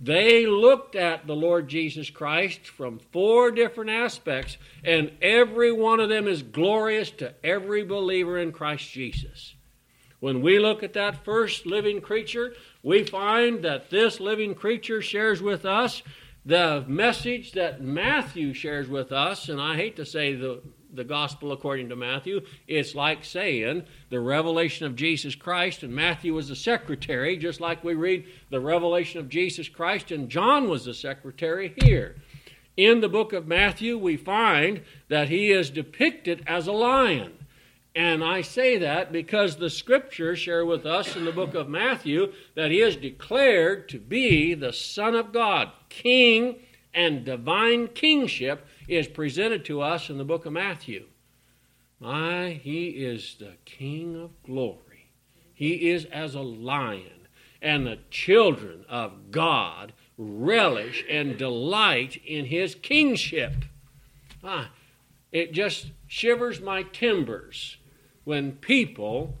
They 0.00 0.46
looked 0.46 0.96
at 0.96 1.28
the 1.28 1.36
Lord 1.36 1.68
Jesus 1.68 2.10
Christ 2.10 2.66
from 2.66 2.98
four 3.12 3.52
different 3.52 3.90
aspects, 3.90 4.56
and 4.82 5.12
every 5.22 5.70
one 5.70 6.00
of 6.00 6.08
them 6.08 6.26
is 6.26 6.42
glorious 6.42 7.12
to 7.12 7.32
every 7.44 7.84
believer 7.84 8.36
in 8.36 8.50
Christ 8.50 8.90
Jesus. 8.90 9.54
When 10.22 10.40
we 10.40 10.60
look 10.60 10.84
at 10.84 10.92
that 10.92 11.24
first 11.24 11.66
living 11.66 12.00
creature, 12.00 12.54
we 12.80 13.02
find 13.02 13.64
that 13.64 13.90
this 13.90 14.20
living 14.20 14.54
creature 14.54 15.02
shares 15.02 15.42
with 15.42 15.64
us 15.64 16.00
the 16.46 16.84
message 16.86 17.50
that 17.52 17.82
Matthew 17.82 18.54
shares 18.54 18.86
with 18.86 19.10
us, 19.10 19.48
and 19.48 19.60
I 19.60 19.74
hate 19.74 19.96
to 19.96 20.06
say 20.06 20.36
the 20.36 20.62
the 20.92 21.02
gospel 21.02 21.50
according 21.50 21.88
to 21.88 21.96
Matthew, 21.96 22.42
it's 22.68 22.94
like 22.94 23.24
saying 23.24 23.82
the 24.10 24.20
revelation 24.20 24.86
of 24.86 24.94
Jesus 24.94 25.34
Christ, 25.34 25.82
and 25.82 25.92
Matthew 25.92 26.34
was 26.34 26.50
the 26.50 26.54
secretary, 26.54 27.36
just 27.36 27.60
like 27.60 27.82
we 27.82 27.94
read 27.94 28.26
the 28.50 28.60
revelation 28.60 29.18
of 29.18 29.28
Jesus 29.28 29.68
Christ, 29.68 30.12
and 30.12 30.28
John 30.28 30.68
was 30.68 30.84
the 30.84 30.94
secretary 30.94 31.74
here. 31.82 32.14
In 32.76 33.00
the 33.00 33.08
book 33.08 33.32
of 33.32 33.48
Matthew, 33.48 33.98
we 33.98 34.16
find 34.16 34.82
that 35.08 35.30
he 35.30 35.50
is 35.50 35.70
depicted 35.70 36.44
as 36.46 36.68
a 36.68 36.72
lion. 36.72 37.32
And 37.94 38.24
I 38.24 38.40
say 38.40 38.78
that 38.78 39.12
because 39.12 39.56
the 39.56 39.68
scriptures 39.68 40.38
share 40.38 40.64
with 40.64 40.86
us 40.86 41.14
in 41.14 41.26
the 41.26 41.32
book 41.32 41.54
of 41.54 41.68
Matthew 41.68 42.32
that 42.54 42.70
he 42.70 42.80
is 42.80 42.96
declared 42.96 43.88
to 43.90 43.98
be 43.98 44.54
the 44.54 44.72
Son 44.72 45.14
of 45.14 45.32
God, 45.32 45.70
King 45.90 46.56
and 46.94 47.24
divine 47.24 47.88
kingship 47.88 48.66
is 48.88 49.08
presented 49.08 49.64
to 49.66 49.82
us 49.82 50.08
in 50.08 50.16
the 50.16 50.24
book 50.24 50.46
of 50.46 50.54
Matthew. 50.54 51.06
My, 52.00 52.60
he 52.62 52.88
is 52.88 53.36
the 53.38 53.56
King 53.66 54.20
of 54.20 54.42
glory. 54.42 55.10
He 55.52 55.90
is 55.90 56.06
as 56.06 56.34
a 56.34 56.40
lion, 56.40 57.28
and 57.60 57.86
the 57.86 57.98
children 58.10 58.86
of 58.88 59.30
God 59.30 59.92
relish 60.16 61.04
and 61.08 61.36
delight 61.36 62.20
in 62.26 62.46
his 62.46 62.74
kingship. 62.74 63.52
Ah, 64.42 64.70
it 65.30 65.52
just 65.52 65.88
shivers 66.08 66.60
my 66.60 66.82
timbers 66.82 67.76
when 68.24 68.52
people 68.52 69.38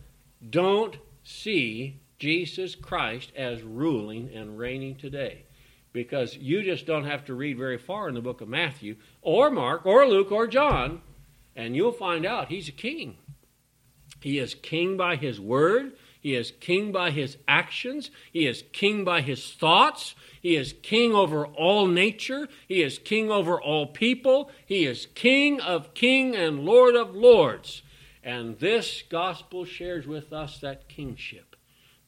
don't 0.48 0.96
see 1.22 2.00
Jesus 2.18 2.74
Christ 2.74 3.32
as 3.36 3.62
ruling 3.62 4.30
and 4.34 4.58
reigning 4.58 4.96
today 4.96 5.44
because 5.92 6.36
you 6.36 6.62
just 6.62 6.86
don't 6.86 7.04
have 7.04 7.24
to 7.26 7.34
read 7.34 7.58
very 7.58 7.78
far 7.78 8.08
in 8.08 8.14
the 8.14 8.20
book 8.20 8.40
of 8.40 8.48
Matthew 8.48 8.96
or 9.20 9.50
Mark 9.50 9.84
or 9.84 10.06
Luke 10.06 10.32
or 10.32 10.46
John, 10.46 11.02
and 11.54 11.76
you'll 11.76 11.92
find 11.92 12.24
out 12.24 12.48
he's 12.48 12.68
a 12.68 12.72
king. 12.72 13.16
He 14.20 14.38
is 14.38 14.54
king 14.54 14.96
by 14.96 15.16
his 15.16 15.40
word. 15.40 15.92
He 16.20 16.34
is 16.36 16.52
king 16.60 16.92
by 16.92 17.10
his 17.10 17.36
actions. 17.48 18.10
He 18.32 18.46
is 18.46 18.62
king 18.72 19.04
by 19.04 19.20
his 19.20 19.52
thoughts. 19.52 20.14
He 20.40 20.54
is 20.54 20.74
king 20.82 21.12
over 21.12 21.46
all 21.46 21.88
nature. 21.88 22.48
He 22.68 22.82
is 22.82 22.98
king 22.98 23.30
over 23.30 23.60
all 23.60 23.88
people. 23.88 24.50
He 24.64 24.86
is 24.86 25.06
king 25.14 25.60
of 25.60 25.94
king 25.94 26.36
and 26.36 26.60
lord 26.60 26.94
of 26.94 27.14
lords. 27.14 27.82
And 28.22 28.58
this 28.58 29.02
gospel 29.08 29.64
shares 29.64 30.06
with 30.06 30.32
us 30.32 30.58
that 30.58 30.88
kingship. 30.88 31.56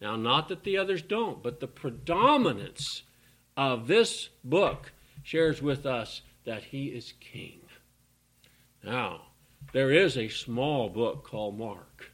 Now, 0.00 0.16
not 0.16 0.48
that 0.48 0.64
the 0.64 0.76
others 0.76 1.02
don't, 1.02 1.42
but 1.42 1.60
the 1.60 1.66
predominance 1.66 3.02
of 3.56 3.86
this 3.86 4.28
book 4.42 4.92
shares 5.22 5.62
with 5.62 5.86
us 5.86 6.22
that 6.44 6.64
he 6.64 6.86
is 6.86 7.14
king. 7.20 7.60
Now, 8.82 9.22
there 9.72 9.90
is 9.90 10.16
a 10.16 10.28
small 10.28 10.88
book 10.88 11.24
called 11.24 11.58
Mark. 11.58 12.12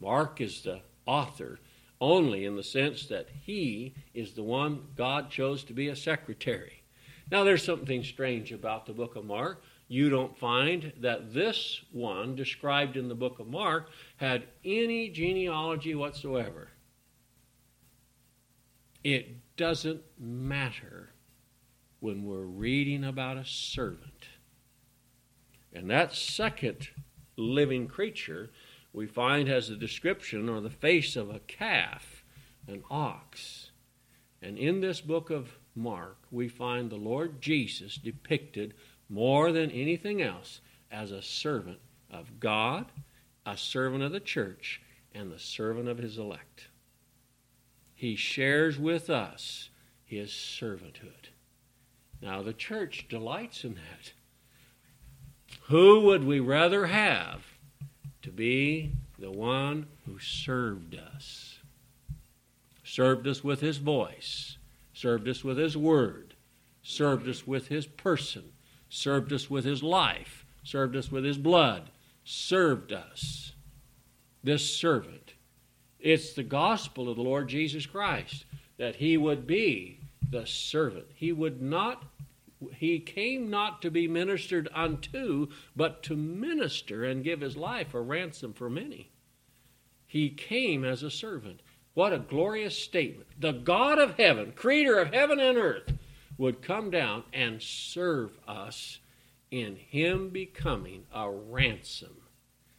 Mark 0.00 0.40
is 0.40 0.62
the 0.62 0.80
author 1.04 1.60
only 2.00 2.44
in 2.44 2.56
the 2.56 2.62
sense 2.62 3.06
that 3.06 3.28
he 3.44 3.94
is 4.12 4.32
the 4.32 4.42
one 4.42 4.82
God 4.96 5.30
chose 5.30 5.64
to 5.64 5.72
be 5.72 5.88
a 5.88 5.96
secretary. 5.96 6.82
Now, 7.30 7.44
there's 7.44 7.64
something 7.64 8.04
strange 8.04 8.52
about 8.52 8.86
the 8.86 8.92
book 8.92 9.16
of 9.16 9.24
Mark. 9.24 9.62
You 9.88 10.10
don't 10.10 10.36
find 10.36 10.92
that 11.00 11.32
this 11.32 11.82
one, 11.92 12.34
described 12.34 12.96
in 12.96 13.08
the 13.08 13.14
book 13.14 13.38
of 13.38 13.46
Mark, 13.46 13.88
had 14.16 14.44
any 14.64 15.08
genealogy 15.08 15.94
whatsoever. 15.94 16.70
It 19.04 19.56
doesn't 19.56 20.02
matter 20.18 21.10
when 22.00 22.24
we're 22.24 22.40
reading 22.40 23.04
about 23.04 23.36
a 23.36 23.44
servant. 23.44 24.26
And 25.72 25.88
that 25.90 26.14
second 26.14 26.88
living 27.36 27.86
creature 27.86 28.50
we 28.92 29.06
find 29.06 29.46
has 29.46 29.68
the 29.68 29.76
description 29.76 30.48
or 30.48 30.60
the 30.60 30.70
face 30.70 31.16
of 31.16 31.30
a 31.30 31.38
calf, 31.40 32.24
an 32.66 32.82
ox. 32.90 33.70
And 34.42 34.58
in 34.58 34.80
this 34.80 35.00
book 35.00 35.30
of 35.30 35.58
Mark, 35.74 36.16
we 36.30 36.48
find 36.48 36.90
the 36.90 36.96
Lord 36.96 37.40
Jesus 37.40 37.96
depicted 37.96 38.74
more 39.08 39.52
than 39.52 39.70
anything 39.70 40.22
else 40.22 40.60
as 40.90 41.10
a 41.10 41.22
servant 41.22 41.78
of 42.10 42.40
God, 42.40 42.86
a 43.44 43.56
servant 43.56 44.02
of 44.02 44.12
the 44.12 44.20
church, 44.20 44.80
and 45.14 45.30
the 45.30 45.38
servant 45.38 45.88
of 45.88 45.98
his 45.98 46.18
elect. 46.18 46.68
He 47.94 48.16
shares 48.16 48.78
with 48.78 49.08
us 49.08 49.70
his 50.04 50.30
servanthood. 50.30 51.30
Now, 52.20 52.42
the 52.42 52.52
church 52.52 53.06
delights 53.08 53.64
in 53.64 53.74
that. 53.74 54.12
Who 55.68 56.00
would 56.02 56.24
we 56.24 56.40
rather 56.40 56.86
have 56.86 57.42
to 58.22 58.30
be 58.30 58.92
the 59.18 59.30
one 59.30 59.86
who 60.04 60.18
served 60.18 60.94
us? 60.94 61.58
Served 62.84 63.26
us 63.26 63.42
with 63.42 63.60
his 63.60 63.78
voice, 63.78 64.58
served 64.92 65.28
us 65.28 65.42
with 65.42 65.58
his 65.58 65.76
word, 65.76 66.34
served 66.82 67.28
us 67.28 67.46
with 67.46 67.68
his 67.68 67.86
person, 67.86 68.52
served 68.96 69.32
us 69.32 69.50
with 69.50 69.64
his 69.64 69.82
life, 69.82 70.44
served 70.62 70.96
us 70.96 71.10
with 71.10 71.24
his 71.24 71.38
blood, 71.38 71.90
served 72.24 72.92
us. 72.92 73.52
This 74.42 74.70
servant 74.70 75.26
it's 76.06 76.34
the 76.34 76.42
gospel 76.44 77.08
of 77.08 77.16
the 77.16 77.22
Lord 77.22 77.48
Jesus 77.48 77.84
Christ 77.84 78.44
that 78.76 78.96
he 78.96 79.16
would 79.16 79.44
be 79.44 79.98
the 80.30 80.46
servant. 80.46 81.06
He 81.14 81.32
would 81.32 81.60
not 81.60 82.04
he 82.74 83.00
came 83.00 83.50
not 83.50 83.82
to 83.82 83.90
be 83.90 84.08
ministered 84.08 84.68
unto, 84.72 85.48
but 85.74 86.02
to 86.04 86.16
minister 86.16 87.04
and 87.04 87.24
give 87.24 87.40
his 87.40 87.56
life 87.56 87.92
a 87.92 88.00
ransom 88.00 88.54
for 88.54 88.70
many. 88.70 89.10
He 90.06 90.30
came 90.30 90.84
as 90.84 91.02
a 91.02 91.10
servant. 91.10 91.60
What 91.92 92.12
a 92.12 92.18
glorious 92.18 92.78
statement. 92.78 93.28
The 93.38 93.52
God 93.52 93.98
of 93.98 94.16
heaven, 94.16 94.52
creator 94.54 94.98
of 94.98 95.12
heaven 95.12 95.38
and 95.38 95.58
earth, 95.58 95.92
would 96.38 96.62
come 96.62 96.90
down 96.90 97.24
and 97.32 97.62
serve 97.62 98.38
us 98.46 98.98
in 99.50 99.76
him 99.76 100.28
becoming 100.30 101.04
a 101.14 101.30
ransom. 101.30 102.16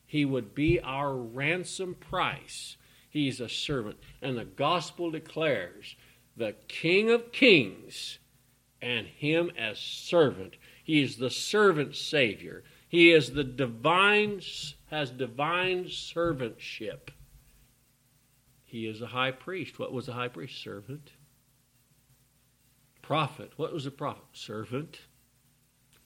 He 0.06 0.26
would 0.26 0.54
be 0.54 0.80
our 0.80 1.15
ransom 1.15 1.96
price 1.96 2.78
He's 3.17 3.39
a 3.39 3.50
servant. 3.50 3.98
And 4.22 4.38
the 4.38 4.46
gospel 4.46 5.10
declares 5.10 5.96
the 6.36 6.54
King 6.67 7.10
of 7.10 7.32
Kings 7.32 8.20
and 8.80 9.08
him 9.08 9.52
as 9.58 9.80
servant. 9.80 10.56
He 10.84 11.02
is 11.02 11.17
the 11.17 11.32
servant 11.32 11.96
Savior. 11.96 12.63
He 12.88 13.12
is 13.12 13.32
the 13.32 13.43
divine, 13.43 14.41
has 14.91 15.10
divine 15.10 15.86
servantship. 15.86 17.10
He 18.65 18.86
is 18.86 19.02
a 19.02 19.08
high 19.08 19.32
priest. 19.32 19.80
What 19.80 19.93
was 19.93 20.08
a 20.08 20.13
high 20.13 20.28
priest? 20.28 20.62
Servant. 20.62 21.12
Prophet. 23.08 23.54
What 23.56 23.74
was 23.74 23.86
a 23.86 23.91
prophet? 23.91 24.24
Servant. 24.34 25.00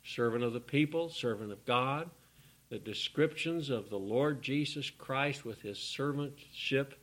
Servant 0.03 0.43
of 0.43 0.53
the 0.53 0.59
people, 0.59 1.09
servant 1.09 1.51
of 1.51 1.65
God 1.65 2.09
the 2.71 2.79
descriptions 2.79 3.69
of 3.69 3.89
the 3.89 3.99
Lord 3.99 4.41
Jesus 4.41 4.89
Christ 4.89 5.43
with 5.43 5.61
his 5.61 5.77
servantship. 5.77 6.93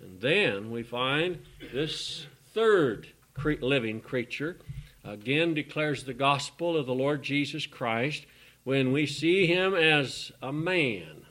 And 0.00 0.20
then 0.20 0.72
we 0.72 0.82
find 0.82 1.38
this 1.72 2.26
third 2.52 3.06
living 3.44 4.00
creature 4.00 4.58
again 5.04 5.54
declares 5.54 6.02
the 6.02 6.14
gospel 6.14 6.76
of 6.76 6.86
the 6.86 6.94
Lord 6.94 7.22
Jesus 7.22 7.64
Christ 7.64 8.26
when 8.64 8.90
we 8.90 9.06
see 9.06 9.46
him 9.46 9.72
as 9.74 10.32
a 10.42 10.52
man, 10.52 11.26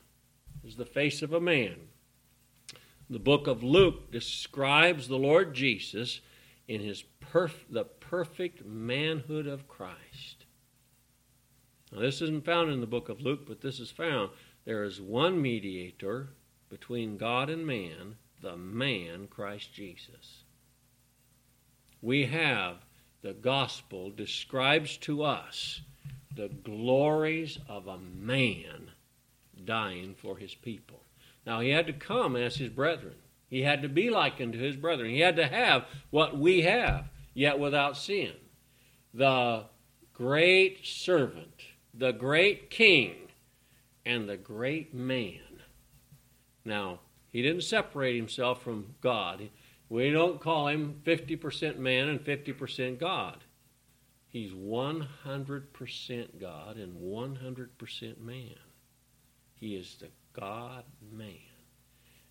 as 0.66 0.78
the 0.78 0.86
face 0.86 1.22
of 1.22 1.34
a 1.34 1.42
man. 1.42 1.76
The 3.10 3.20
book 3.20 3.48
of 3.48 3.64
Luke 3.64 4.12
describes 4.14 5.10
the 5.10 5.18
Lord 5.18 5.54
Jesus 5.54 6.22
in 6.70 6.80
his 6.80 7.04
perf- 7.34 7.66
the 7.70 7.84
perfect 8.14 8.64
manhood 8.64 9.48
of 9.48 9.68
Christ. 9.68 10.46
Now, 11.92 12.00
this 12.00 12.22
isn't 12.22 12.46
found 12.46 12.70
in 12.70 12.80
the 12.80 12.86
book 12.86 13.10
of 13.10 13.22
Luke, 13.22 13.48
but 13.48 13.62
this 13.62 13.80
is 13.80 13.90
found. 13.90 14.30
There 14.66 14.84
is 14.84 15.02
one 15.02 15.42
mediator 15.42 16.30
between 16.70 17.18
God 17.18 17.50
and 17.50 17.66
man, 17.66 18.18
the 18.40 18.56
man, 18.56 19.26
Christ 19.32 19.74
Jesus. 19.74 20.44
We 22.04 22.28
have 22.28 22.86
the 23.24 23.34
gospel 23.34 24.12
describes 24.12 24.96
to 24.98 25.24
us 25.24 25.82
the 26.36 26.50
glories 26.50 27.58
of 27.68 27.88
a 27.88 27.98
man 27.98 28.92
dying 29.66 30.14
for 30.14 30.38
his 30.38 30.54
people. 30.54 31.02
Now, 31.48 31.62
he 31.62 31.70
had 31.70 31.88
to 31.88 31.94
come 31.94 32.36
as 32.36 32.58
his 32.58 32.70
brethren. 32.70 33.16
He 33.50 33.64
had 33.64 33.82
to 33.82 33.90
be 33.90 34.12
likened 34.12 34.54
to 34.54 34.60
his 34.60 34.76
brethren. 34.76 35.10
He 35.10 35.22
had 35.22 35.38
to 35.38 35.48
have 35.48 35.86
what 36.12 36.38
we 36.38 36.62
have, 36.62 37.06
yet 37.34 37.60
without 37.60 37.98
sin. 37.98 38.34
The 39.14 39.66
great 40.14 40.86
servant, 40.86 41.62
the 41.94 42.12
great 42.12 42.70
king, 42.70 43.16
and 44.06 44.28
the 44.28 44.38
great 44.38 44.94
man. 44.94 45.40
Now, 46.66 47.00
he 47.32 47.42
didn't 47.42 47.64
separate 47.64 48.16
himself 48.16 48.62
from 48.64 48.96
God. 49.02 49.50
We 49.90 50.12
don't 50.12 50.40
call 50.40 50.68
him 50.68 51.02
50% 51.06 51.78
man 51.78 52.10
and 52.10 52.20
50% 52.20 53.00
God. 53.00 53.44
He's 54.28 54.52
100% 54.52 56.40
God 56.40 56.78
and 56.78 56.96
100% 56.96 58.20
man. 58.20 58.56
He 59.60 59.76
is 59.76 59.98
the 60.00 60.10
God 60.34 60.84
man. 61.12 61.38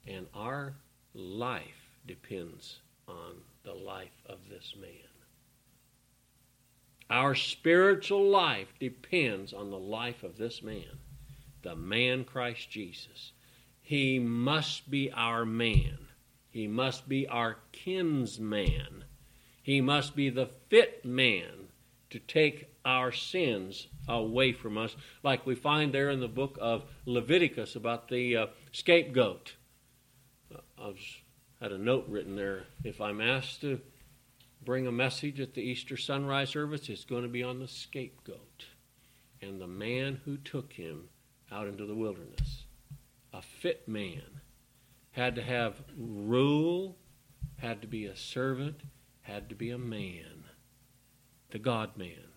And 0.06 0.26
our 0.34 0.74
life 1.14 1.88
depends 2.06 2.80
on 3.06 3.36
the 3.64 3.74
life 3.74 4.22
of 4.26 4.38
this 4.50 4.74
man. 4.80 4.90
Our 7.10 7.34
spiritual 7.34 8.28
life 8.28 8.68
depends 8.80 9.52
on 9.52 9.70
the 9.70 9.78
life 9.78 10.22
of 10.22 10.38
this 10.38 10.62
man, 10.62 10.98
the 11.62 11.76
man 11.76 12.24
Christ 12.24 12.70
Jesus. 12.70 13.32
He 13.82 14.18
must 14.18 14.90
be 14.90 15.10
our 15.12 15.44
man. 15.44 15.98
He 16.50 16.66
must 16.66 17.08
be 17.08 17.26
our 17.28 17.58
kinsman. 17.72 19.04
He 19.62 19.80
must 19.80 20.16
be 20.16 20.30
the 20.30 20.48
fit 20.68 21.04
man 21.04 21.68
to 22.10 22.18
take 22.18 22.68
our 22.84 23.12
sins 23.12 23.86
away 24.08 24.52
from 24.52 24.76
us, 24.76 24.96
like 25.22 25.46
we 25.46 25.54
find 25.54 25.92
there 25.92 26.10
in 26.10 26.20
the 26.20 26.28
book 26.28 26.58
of 26.60 26.84
Leviticus 27.06 27.76
about 27.76 28.08
the 28.08 28.36
uh, 28.36 28.46
scapegoat. 28.72 29.54
I've 30.78 31.21
had 31.62 31.70
a 31.70 31.78
note 31.78 32.04
written 32.08 32.34
there. 32.34 32.64
If 32.82 33.00
I'm 33.00 33.20
asked 33.20 33.60
to 33.60 33.80
bring 34.64 34.88
a 34.88 34.92
message 34.92 35.38
at 35.38 35.54
the 35.54 35.62
Easter 35.62 35.96
sunrise 35.96 36.50
service, 36.50 36.88
it's 36.88 37.04
going 37.04 37.22
to 37.22 37.28
be 37.28 37.44
on 37.44 37.60
the 37.60 37.68
scapegoat 37.68 38.64
and 39.40 39.60
the 39.60 39.68
man 39.68 40.20
who 40.24 40.36
took 40.38 40.72
him 40.72 41.08
out 41.52 41.68
into 41.68 41.86
the 41.86 41.94
wilderness. 41.94 42.64
A 43.32 43.40
fit 43.40 43.86
man 43.86 44.40
had 45.12 45.36
to 45.36 45.42
have 45.42 45.84
rule, 45.96 46.96
had 47.58 47.80
to 47.82 47.86
be 47.86 48.06
a 48.06 48.16
servant, 48.16 48.80
had 49.20 49.48
to 49.48 49.54
be 49.54 49.70
a 49.70 49.78
man, 49.78 50.44
the 51.50 51.60
God 51.60 51.96
man. 51.96 52.32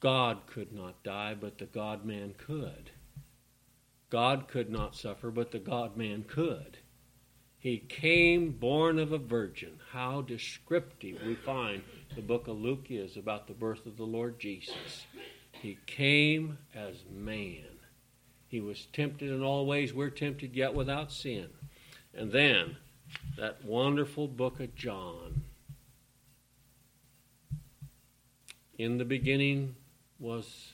God 0.00 0.40
could 0.48 0.72
not 0.72 1.04
die, 1.04 1.36
but 1.40 1.58
the 1.58 1.66
God 1.66 2.04
man 2.04 2.34
could. 2.36 2.90
God 4.10 4.48
could 4.48 4.70
not 4.70 4.96
suffer, 4.96 5.30
but 5.30 5.52
the 5.52 5.60
God 5.60 5.96
man 5.96 6.24
could. 6.24 6.78
He 7.66 7.78
came 7.78 8.52
born 8.52 8.96
of 9.00 9.10
a 9.10 9.18
virgin. 9.18 9.80
How 9.90 10.22
descriptive 10.22 11.20
we 11.26 11.34
find 11.34 11.82
the 12.14 12.22
book 12.22 12.46
of 12.46 12.60
Luke 12.60 12.86
is 12.90 13.16
about 13.16 13.48
the 13.48 13.54
birth 13.54 13.86
of 13.86 13.96
the 13.96 14.04
Lord 14.04 14.38
Jesus. 14.38 15.04
He 15.50 15.76
came 15.84 16.58
as 16.76 17.02
man. 17.12 17.66
He 18.46 18.60
was 18.60 18.86
tempted 18.92 19.32
in 19.32 19.42
all 19.42 19.66
ways 19.66 19.92
we're 19.92 20.10
tempted, 20.10 20.54
yet 20.54 20.74
without 20.74 21.10
sin. 21.10 21.48
And 22.14 22.30
then 22.30 22.76
that 23.36 23.64
wonderful 23.64 24.28
book 24.28 24.60
of 24.60 24.72
John. 24.76 25.42
In 28.78 28.96
the 28.96 29.04
beginning 29.04 29.74
was 30.20 30.70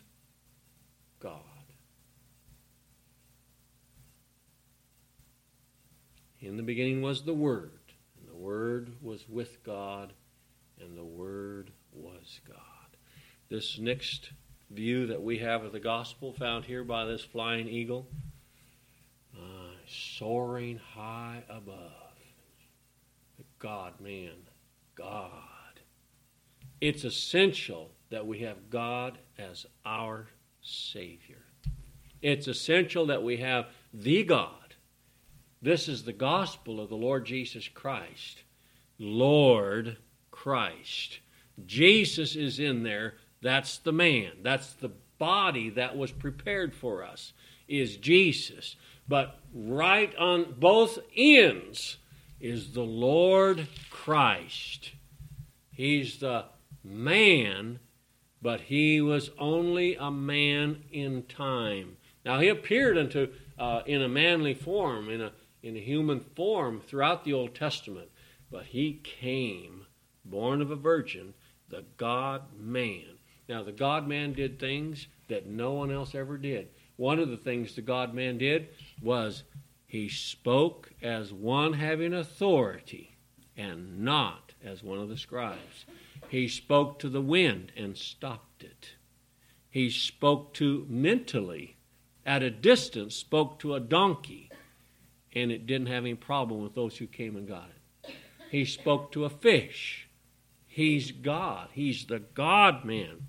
God. 1.20 1.51
In 6.42 6.56
the 6.56 6.62
beginning 6.64 7.02
was 7.02 7.22
the 7.22 7.32
Word, 7.32 7.78
and 8.18 8.28
the 8.28 8.36
Word 8.36 8.90
was 9.00 9.28
with 9.28 9.62
God, 9.62 10.12
and 10.80 10.98
the 10.98 11.04
Word 11.04 11.70
was 11.92 12.40
God. 12.48 12.58
This 13.48 13.78
next 13.78 14.32
view 14.68 15.06
that 15.06 15.22
we 15.22 15.38
have 15.38 15.62
of 15.62 15.70
the 15.70 15.78
gospel, 15.78 16.32
found 16.32 16.64
here 16.64 16.82
by 16.82 17.04
this 17.04 17.22
flying 17.22 17.68
eagle, 17.68 18.08
uh, 19.36 19.70
soaring 19.86 20.80
high 20.94 21.44
above, 21.48 22.18
the 23.38 23.44
God 23.60 24.00
man, 24.00 24.34
God. 24.96 25.30
It's 26.80 27.04
essential 27.04 27.92
that 28.10 28.26
we 28.26 28.40
have 28.40 28.68
God 28.68 29.18
as 29.38 29.64
our 29.86 30.26
Savior. 30.60 31.44
It's 32.20 32.48
essential 32.48 33.06
that 33.06 33.22
we 33.22 33.36
have 33.36 33.66
the 33.94 34.24
God. 34.24 34.61
This 35.62 35.88
is 35.88 36.02
the 36.02 36.12
gospel 36.12 36.80
of 36.80 36.88
the 36.88 36.96
Lord 36.96 37.24
Jesus 37.24 37.68
Christ. 37.68 38.42
Lord 38.98 39.96
Christ. 40.30 41.20
Jesus 41.64 42.36
is 42.36 42.58
in 42.58 42.82
there. 42.82 43.14
That's 43.40 43.78
the 43.78 43.92
man. 43.92 44.32
That's 44.42 44.72
the 44.74 44.90
body 45.18 45.70
that 45.70 45.96
was 45.96 46.10
prepared 46.10 46.74
for 46.74 47.04
us, 47.04 47.32
is 47.68 47.96
Jesus. 47.96 48.76
But 49.06 49.38
right 49.54 50.14
on 50.16 50.56
both 50.58 50.98
ends 51.16 51.98
is 52.40 52.72
the 52.72 52.82
Lord 52.82 53.68
Christ. 53.90 54.92
He's 55.70 56.18
the 56.18 56.46
man 56.82 57.78
but 58.42 58.60
he 58.62 59.00
was 59.00 59.30
only 59.38 59.94
a 59.94 60.10
man 60.10 60.82
in 60.90 61.22
time. 61.22 61.96
Now 62.26 62.40
he 62.40 62.48
appeared 62.48 62.98
unto 62.98 63.28
uh, 63.58 63.82
in 63.86 64.02
a 64.02 64.08
manly 64.08 64.54
form, 64.54 65.08
in 65.08 65.20
a 65.20 65.32
in 65.62 65.76
human 65.76 66.20
form 66.20 66.80
throughout 66.80 67.24
the 67.24 67.32
Old 67.32 67.54
Testament, 67.54 68.08
but 68.50 68.66
he 68.66 69.00
came, 69.02 69.86
born 70.24 70.60
of 70.60 70.70
a 70.70 70.76
virgin, 70.76 71.34
the 71.68 71.84
God 71.96 72.42
man. 72.58 73.18
Now 73.48 73.62
the 73.62 73.72
God 73.72 74.06
man 74.06 74.32
did 74.32 74.58
things 74.58 75.06
that 75.28 75.46
no 75.46 75.72
one 75.72 75.90
else 75.90 76.14
ever 76.14 76.36
did. 76.36 76.68
One 76.96 77.18
of 77.18 77.30
the 77.30 77.36
things 77.36 77.74
the 77.74 77.82
God 77.82 78.14
man 78.14 78.38
did 78.38 78.68
was 79.00 79.44
he 79.86 80.08
spoke 80.08 80.92
as 81.02 81.32
one 81.32 81.74
having 81.74 82.14
authority 82.14 83.16
and 83.56 84.00
not 84.00 84.52
as 84.64 84.82
one 84.82 84.98
of 84.98 85.08
the 85.08 85.18
scribes. 85.18 85.86
He 86.28 86.48
spoke 86.48 86.98
to 87.00 87.08
the 87.08 87.20
wind 87.20 87.72
and 87.76 87.96
stopped 87.96 88.62
it. 88.62 88.90
He 89.68 89.90
spoke 89.90 90.54
to 90.54 90.86
mentally, 90.88 91.76
at 92.24 92.42
a 92.42 92.50
distance, 92.50 93.16
spoke 93.16 93.58
to 93.58 93.74
a 93.74 93.80
donkey, 93.80 94.50
and 95.34 95.50
it 95.50 95.66
didn't 95.66 95.86
have 95.88 96.04
any 96.04 96.14
problem 96.14 96.62
with 96.62 96.74
those 96.74 96.96
who 96.96 97.06
came 97.06 97.36
and 97.36 97.48
got 97.48 97.68
it. 97.70 98.14
He 98.50 98.64
spoke 98.64 99.12
to 99.12 99.24
a 99.24 99.30
fish. 99.30 100.08
He's 100.66 101.10
God. 101.10 101.68
He's 101.72 102.06
the 102.06 102.18
God 102.18 102.84
man, 102.84 103.28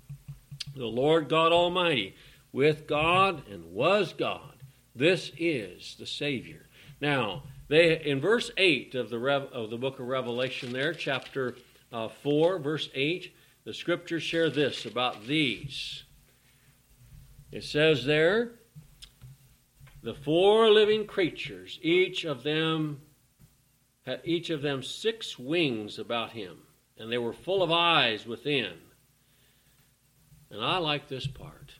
the 0.74 0.86
Lord 0.86 1.28
God 1.28 1.52
Almighty, 1.52 2.14
with 2.52 2.86
God 2.86 3.42
and 3.48 3.72
was 3.72 4.12
God. 4.12 4.54
This 4.94 5.32
is 5.38 5.96
the 5.98 6.06
Savior. 6.06 6.66
Now, 7.00 7.42
they 7.68 8.00
in 8.00 8.20
verse 8.20 8.50
8 8.56 8.94
of 8.94 9.10
the, 9.10 9.18
of 9.18 9.70
the 9.70 9.76
book 9.76 9.98
of 9.98 10.06
Revelation, 10.06 10.72
there, 10.72 10.94
chapter 10.94 11.56
uh, 11.92 12.08
4, 12.08 12.58
verse 12.58 12.90
8, 12.94 13.34
the 13.64 13.74
scriptures 13.74 14.22
share 14.22 14.50
this 14.50 14.84
about 14.84 15.26
these. 15.26 16.04
It 17.50 17.64
says 17.64 18.04
there, 18.04 18.52
the 20.04 20.14
four 20.14 20.70
living 20.70 21.06
creatures, 21.06 21.78
each 21.80 22.24
of 22.24 22.42
them 22.42 23.00
had 24.04 24.20
each 24.22 24.50
of 24.50 24.60
them 24.60 24.82
six 24.82 25.38
wings 25.38 25.98
about 25.98 26.32
him, 26.32 26.58
and 26.98 27.10
they 27.10 27.16
were 27.16 27.32
full 27.32 27.62
of 27.62 27.72
eyes 27.72 28.26
within. 28.26 28.74
And 30.50 30.62
I 30.62 30.76
like 30.76 31.08
this 31.08 31.26
part. 31.26 31.72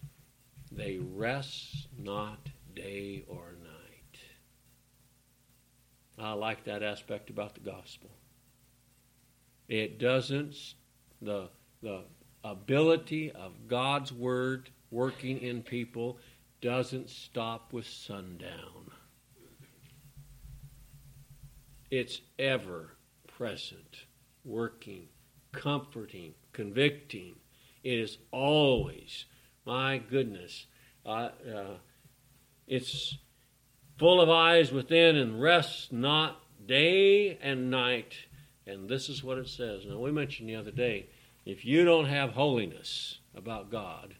They 0.72 0.96
rest 0.98 1.86
not 1.98 2.48
day 2.74 3.24
or 3.28 3.56
night. 3.62 4.20
I 6.18 6.32
like 6.32 6.64
that 6.64 6.82
aspect 6.82 7.28
about 7.28 7.54
the 7.54 7.60
gospel. 7.60 8.10
It 9.68 9.98
doesn't, 9.98 10.56
the, 11.20 11.50
the 11.82 12.04
ability 12.42 13.32
of 13.32 13.68
God's 13.68 14.14
Word 14.14 14.70
working 14.90 15.40
in 15.42 15.62
people 15.62 16.18
doesn't 16.64 17.10
stop 17.10 17.74
with 17.74 17.86
sundown. 17.86 18.90
It's 21.90 22.22
ever 22.38 22.96
present, 23.26 24.06
working, 24.46 25.08
comforting, 25.52 26.32
convicting. 26.54 27.34
It 27.82 27.98
is 27.98 28.16
always 28.30 29.26
My 29.66 29.98
goodness. 29.98 30.66
Uh, 31.04 31.28
uh, 31.54 31.76
it's 32.66 33.18
full 33.98 34.22
of 34.22 34.30
eyes 34.30 34.72
within 34.72 35.16
and 35.16 35.42
rests 35.42 35.92
not 35.92 36.40
day 36.66 37.38
and 37.42 37.70
night. 37.70 38.14
And 38.66 38.88
this 38.88 39.10
is 39.10 39.22
what 39.22 39.36
it 39.36 39.48
says. 39.48 39.84
Now, 39.86 39.98
we 39.98 40.10
mentioned 40.10 40.48
the 40.48 40.56
other 40.56 40.70
day 40.70 41.10
if 41.44 41.66
you 41.66 41.84
don't 41.84 42.06
have 42.06 42.30
holiness 42.30 43.18
about 43.34 43.70
God, 43.70 44.16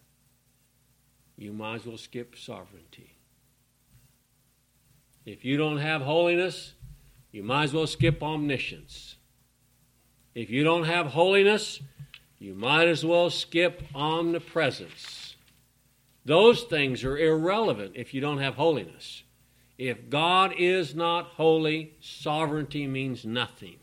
you 1.36 1.52
might 1.52 1.76
as 1.76 1.86
well 1.86 1.98
skip 1.98 2.36
sovereignty. 2.36 3.16
If 5.24 5.44
you 5.44 5.56
don't 5.56 5.78
have 5.78 6.02
holiness, 6.02 6.74
you 7.32 7.42
might 7.42 7.64
as 7.64 7.74
well 7.74 7.86
skip 7.86 8.22
omniscience. 8.22 9.16
If 10.34 10.50
you 10.50 10.64
don't 10.64 10.84
have 10.84 11.08
holiness, 11.08 11.80
you 12.38 12.54
might 12.54 12.88
as 12.88 13.04
well 13.04 13.30
skip 13.30 13.82
omnipresence. 13.94 15.36
Those 16.24 16.62
things 16.62 17.04
are 17.04 17.16
irrelevant 17.16 17.92
if 17.94 18.14
you 18.14 18.20
don't 18.20 18.38
have 18.38 18.54
holiness. 18.54 19.22
If 19.78 20.08
God 20.08 20.52
is 20.56 20.94
not 20.94 21.26
holy, 21.26 21.94
sovereignty 22.00 22.86
means 22.86 23.24
nothing. 23.24 23.76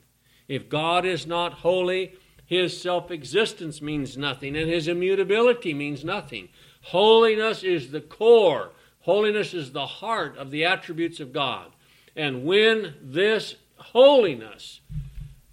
If 0.48 0.70
God 0.70 1.06
is 1.06 1.28
not 1.28 1.54
holy, 1.54 2.14
his 2.46 2.80
self 2.80 3.12
existence 3.12 3.82
means 3.82 4.18
nothing, 4.18 4.56
and 4.56 4.70
his 4.70 4.88
immutability 4.88 5.74
means 5.74 6.04
nothing. 6.04 6.50
Holiness 6.82 7.64
is 7.64 7.92
the 7.92 8.02
core, 8.02 8.72
holiness 9.02 9.54
is 9.54 9.72
the 9.72 9.86
heart 9.86 10.38
of 10.38 10.52
the 10.52 10.66
attributes 10.66 11.20
of 11.20 11.34
God. 11.34 11.72
And 12.16 12.44
when 12.44 12.96
this 13.02 13.56
holiness 13.76 14.82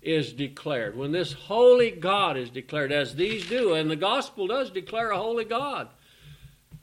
is 0.02 0.32
declared, 0.32 0.96
when 0.96 1.12
this 1.12 1.32
holy 1.32 1.90
God 1.90 2.36
is 2.36 2.50
declared, 2.50 2.92
as 2.92 3.14
these 3.14 3.46
do, 3.48 3.74
and 3.74 3.90
the 3.90 3.96
gospel 3.96 4.46
does 4.46 4.70
declare 4.70 5.10
a 5.10 5.18
holy 5.18 5.44
God, 5.44 5.88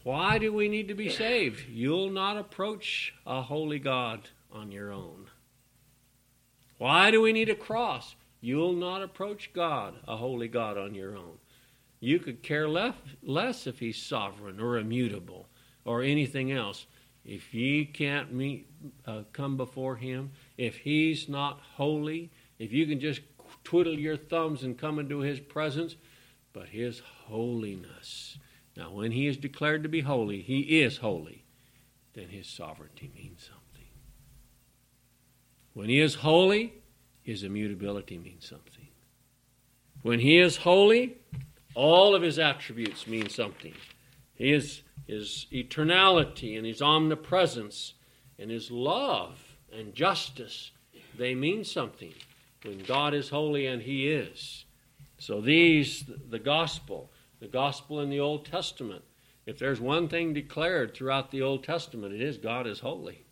why 0.03 0.38
do 0.38 0.53
we 0.53 0.69
need 0.69 0.88
to 0.89 0.93
be 0.93 1.10
saved? 1.10 1.67
You'll 1.67 2.12
not 2.12 2.38
approach 2.38 3.13
a 3.25 3.41
holy 3.41 3.79
God 3.79 4.29
on 4.51 4.71
your 4.71 4.91
own. 4.91 5.25
Why 6.77 7.10
do 7.10 7.21
we 7.21 7.34
need 7.34 7.49
a 7.49 7.55
cross? 7.55 8.15
You'll 8.41 8.73
not 8.73 9.01
approach 9.01 9.51
God, 9.53 9.95
a 10.08 10.17
holy 10.17 10.47
God, 10.47 10.77
on 10.77 10.93
your 10.93 11.17
own. 11.17 11.38
You 12.05 12.19
could 12.19 12.43
care 12.43 12.67
less, 12.67 12.95
less 13.23 13.67
if 13.67 13.79
He's 13.79 14.01
sovereign 14.01 14.59
or 14.59 14.77
immutable 14.77 15.47
or 15.83 16.01
anything 16.01 16.51
else. 16.51 16.85
If 17.23 17.53
ye 17.53 17.85
can't 17.85 18.33
meet, 18.33 18.69
uh, 19.05 19.23
come 19.33 19.57
before 19.57 19.95
Him, 19.95 20.31
if 20.57 20.77
He's 20.77 21.27
not 21.27 21.61
holy, 21.75 22.31
if 22.59 22.71
you 22.71 22.85
can 22.85 22.99
just 22.99 23.21
twiddle 23.63 23.97
your 23.97 24.17
thumbs 24.17 24.63
and 24.63 24.77
come 24.77 24.99
into 24.99 25.19
His 25.19 25.39
presence, 25.39 25.95
but 26.53 26.69
His 26.69 27.01
holiness 27.27 28.37
now, 28.75 28.91
when 28.91 29.11
he 29.11 29.27
is 29.27 29.37
declared 29.37 29.83
to 29.83 29.89
be 29.89 30.01
holy, 30.01 30.41
he 30.41 30.81
is 30.81 30.97
holy, 30.97 31.45
then 32.13 32.27
his 32.27 32.47
sovereignty 32.47 33.09
means 33.15 33.43
something. 33.43 33.87
When 35.73 35.89
he 35.89 35.99
is 35.99 36.15
holy, 36.15 36.73
his 37.21 37.43
immutability 37.43 38.17
means 38.17 38.47
something. 38.47 38.87
When 40.01 40.19
he 40.19 40.37
is 40.37 40.57
holy, 40.57 41.17
all 41.75 42.15
of 42.15 42.21
his 42.21 42.39
attributes 42.39 43.05
mean 43.05 43.29
something. 43.29 43.73
His, 44.33 44.81
his 45.07 45.45
eternality 45.51 46.57
and 46.57 46.65
his 46.65 46.81
omnipresence 46.81 47.93
and 48.39 48.49
his 48.49 48.71
love 48.71 49.38
and 49.71 49.93
justice, 49.93 50.71
they 51.17 51.35
mean 51.35 51.63
something 51.63 52.13
when 52.63 52.79
God 52.79 53.13
is 53.13 53.29
holy 53.29 53.67
and 53.67 53.81
he 53.81 54.09
is. 54.09 54.65
So 55.17 55.41
these, 55.41 56.05
the 56.29 56.39
gospel, 56.39 57.11
the 57.39 57.47
gospel 57.47 58.01
in 58.01 58.09
the 58.09 58.19
Old 58.19 58.45
Testament. 58.45 59.03
If 59.45 59.59
there's 59.59 59.79
one 59.79 60.07
thing 60.07 60.33
declared 60.33 60.93
throughout 60.93 61.31
the 61.31 61.41
Old 61.41 61.63
Testament, 61.63 62.13
it 62.13 62.21
is 62.21 62.38
God 62.38 62.65
is 62.65 62.79
holy. 62.79 63.25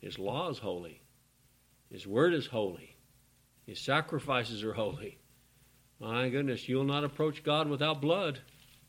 His 0.00 0.18
law 0.18 0.50
is 0.50 0.58
holy. 0.58 1.02
His 1.90 2.06
word 2.06 2.34
is 2.34 2.46
holy. 2.46 2.96
His 3.66 3.78
sacrifices 3.78 4.62
are 4.64 4.74
holy. 4.74 5.18
My 6.00 6.28
goodness, 6.28 6.68
you'll 6.68 6.84
not 6.84 7.04
approach 7.04 7.44
God 7.44 7.68
without 7.68 8.00
blood. 8.00 8.40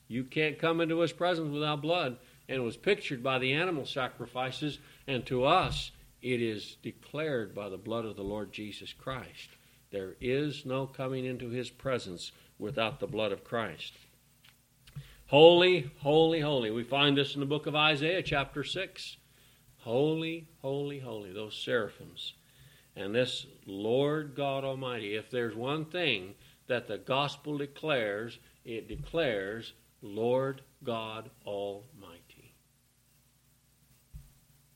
You 0.08 0.24
can't 0.24 0.60
come 0.60 0.82
into 0.82 1.00
his 1.00 1.14
presence 1.14 1.52
without 1.52 1.82
blood. 1.82 2.18
And 2.48 2.58
it 2.58 2.64
was 2.64 2.78
pictured 2.78 3.24
by 3.24 3.40
the 3.40 3.54
animal 3.54 3.86
sacrifices, 3.86 4.80
and 5.08 5.26
to 5.26 5.46
us, 5.46 5.92
it 6.22 6.42
is 6.42 6.78
declared 6.84 7.56
by 7.56 7.70
the 7.70 7.78
blood 7.78 8.06
of 8.06 8.16
the 8.16 8.24
Lord 8.24 8.52
Jesus 8.52 8.94
Christ. 8.94 9.50
There 9.92 10.16
is 10.20 10.66
no 10.66 10.86
coming 10.86 11.26
into 11.26 11.50
his 11.50 11.70
presence 11.70 12.32
without 12.60 13.00
the 13.00 13.08
blood 13.08 13.32
of 13.32 13.44
Christ. 13.44 13.94
Holy, 15.28 15.90
holy, 16.02 16.40
holy. 16.40 16.70
We 16.70 16.84
find 16.84 17.18
this 17.18 17.34
in 17.34 17.40
the 17.40 17.46
book 17.48 17.66
of 17.66 17.76
Isaiah, 17.76 18.22
chapter 18.22 18.64
6. 18.64 19.18
Holy, 19.80 20.48
holy, 20.62 21.00
holy. 21.00 21.34
Those 21.34 21.56
seraphims. 21.56 22.34
And 22.96 23.14
this 23.14 23.46
Lord 23.66 24.36
God 24.36 24.64
Almighty, 24.64 25.16
if 25.16 25.32
there's 25.32 25.56
one 25.56 25.86
thing 25.86 26.36
that 26.68 26.88
the 26.88 26.98
gospel 26.98 27.58
declares, 27.58 28.38
it 28.64 28.88
declares 28.88 29.74
Lord 30.02 30.62
God 30.84 31.30
Almighty. 31.46 32.54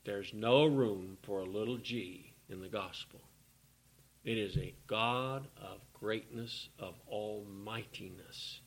There's 0.04 0.32
no 0.32 0.64
room 0.64 1.18
for 1.22 1.40
a 1.40 1.44
little 1.44 1.76
g 1.76 2.32
in 2.48 2.60
the 2.60 2.68
gospel. 2.68 3.20
It 4.24 4.38
is 4.38 4.56
a 4.56 4.74
God 4.86 5.46
of 5.56 5.80
greatness, 5.92 6.68
of 6.78 6.94
almightiness. 7.08 8.60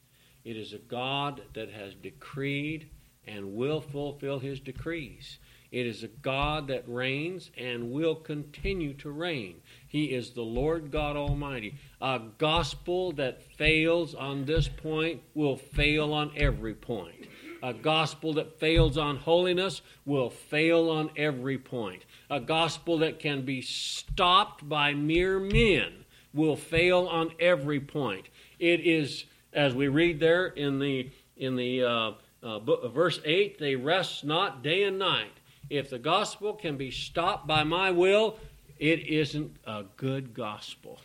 It 0.43 0.57
is 0.57 0.73
a 0.73 0.77
God 0.77 1.41
that 1.53 1.69
has 1.69 1.93
decreed 1.95 2.89
and 3.25 3.55
will 3.55 3.81
fulfill 3.81 4.39
his 4.39 4.59
decrees. 4.59 5.39
It 5.73 5.87
is 5.87 6.03
a 6.03 6.07
God 6.07 6.67
that 6.67 6.87
reigns 6.87 7.49
and 7.57 7.91
will 7.91 8.13
continue 8.13 8.93
to 8.93 9.09
reign. 9.09 9.55
He 9.87 10.13
is 10.13 10.29
the 10.29 10.43
Lord 10.43 10.91
God 10.91 11.17
Almighty. 11.17 11.79
A 11.99 12.21
gospel 12.37 13.11
that 13.13 13.41
fails 13.57 14.13
on 14.13 14.45
this 14.45 14.67
point 14.67 15.23
will 15.33 15.57
fail 15.57 16.13
on 16.13 16.31
every 16.37 16.75
point. 16.75 17.27
A 17.63 17.73
gospel 17.73 18.33
that 18.35 18.59
fails 18.59 18.99
on 18.99 19.17
holiness 19.17 19.81
will 20.05 20.29
fail 20.29 20.91
on 20.91 21.09
every 21.17 21.57
point. 21.57 22.05
A 22.29 22.39
gospel 22.39 22.99
that 22.99 23.19
can 23.19 23.41
be 23.41 23.63
stopped 23.63 24.69
by 24.69 24.93
mere 24.93 25.39
men 25.39 26.05
will 26.35 26.55
fail 26.55 27.07
on 27.07 27.31
every 27.39 27.79
point. 27.79 28.27
It 28.59 28.81
is 28.81 29.25
as 29.51 29.73
we 29.73 29.87
read 29.87 30.19
there 30.19 30.45
in 30.45 30.77
the 30.77 31.09
in 31.35 31.55
the 31.55 31.83
uh, 31.83 32.11
uh, 32.43 32.59
verse 32.89 33.19
eight, 33.25 33.57
they 33.57 33.75
rest 33.75 34.23
not 34.23 34.61
day 34.61 34.83
and 34.83 34.99
night. 34.99 35.31
If 35.73 35.89
the 35.89 35.97
gospel 35.97 36.53
can 36.53 36.77
be 36.77 36.91
stopped 36.91 37.47
by 37.47 37.63
my 37.63 37.89
will, 37.89 38.37
it 38.77 39.07
isn't 39.07 39.57
a 39.65 39.85
good 39.97 40.35
gospel. 40.35 40.99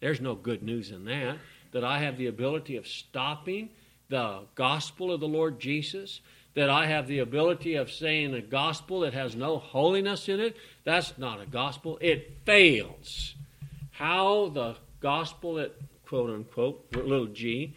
There's 0.00 0.20
no 0.20 0.34
good 0.34 0.62
news 0.62 0.90
in 0.90 1.06
that. 1.06 1.38
That 1.70 1.82
I 1.82 1.96
have 2.00 2.18
the 2.18 2.26
ability 2.26 2.76
of 2.76 2.86
stopping 2.86 3.70
the 4.10 4.40
gospel 4.54 5.10
of 5.10 5.20
the 5.20 5.28
Lord 5.28 5.58
Jesus, 5.58 6.20
that 6.52 6.68
I 6.68 6.88
have 6.88 7.06
the 7.06 7.20
ability 7.20 7.76
of 7.76 7.90
saying 7.90 8.34
a 8.34 8.42
gospel 8.42 9.00
that 9.00 9.14
has 9.14 9.34
no 9.34 9.56
holiness 9.56 10.28
in 10.28 10.40
it, 10.40 10.58
that's 10.84 11.16
not 11.16 11.40
a 11.40 11.46
gospel. 11.46 11.96
It 12.02 12.36
fails. 12.44 13.34
How 13.92 14.50
the 14.50 14.76
gospel 15.00 15.54
that, 15.54 15.74
quote 16.04 16.28
unquote, 16.28 16.84
little 16.94 17.28
g, 17.28 17.74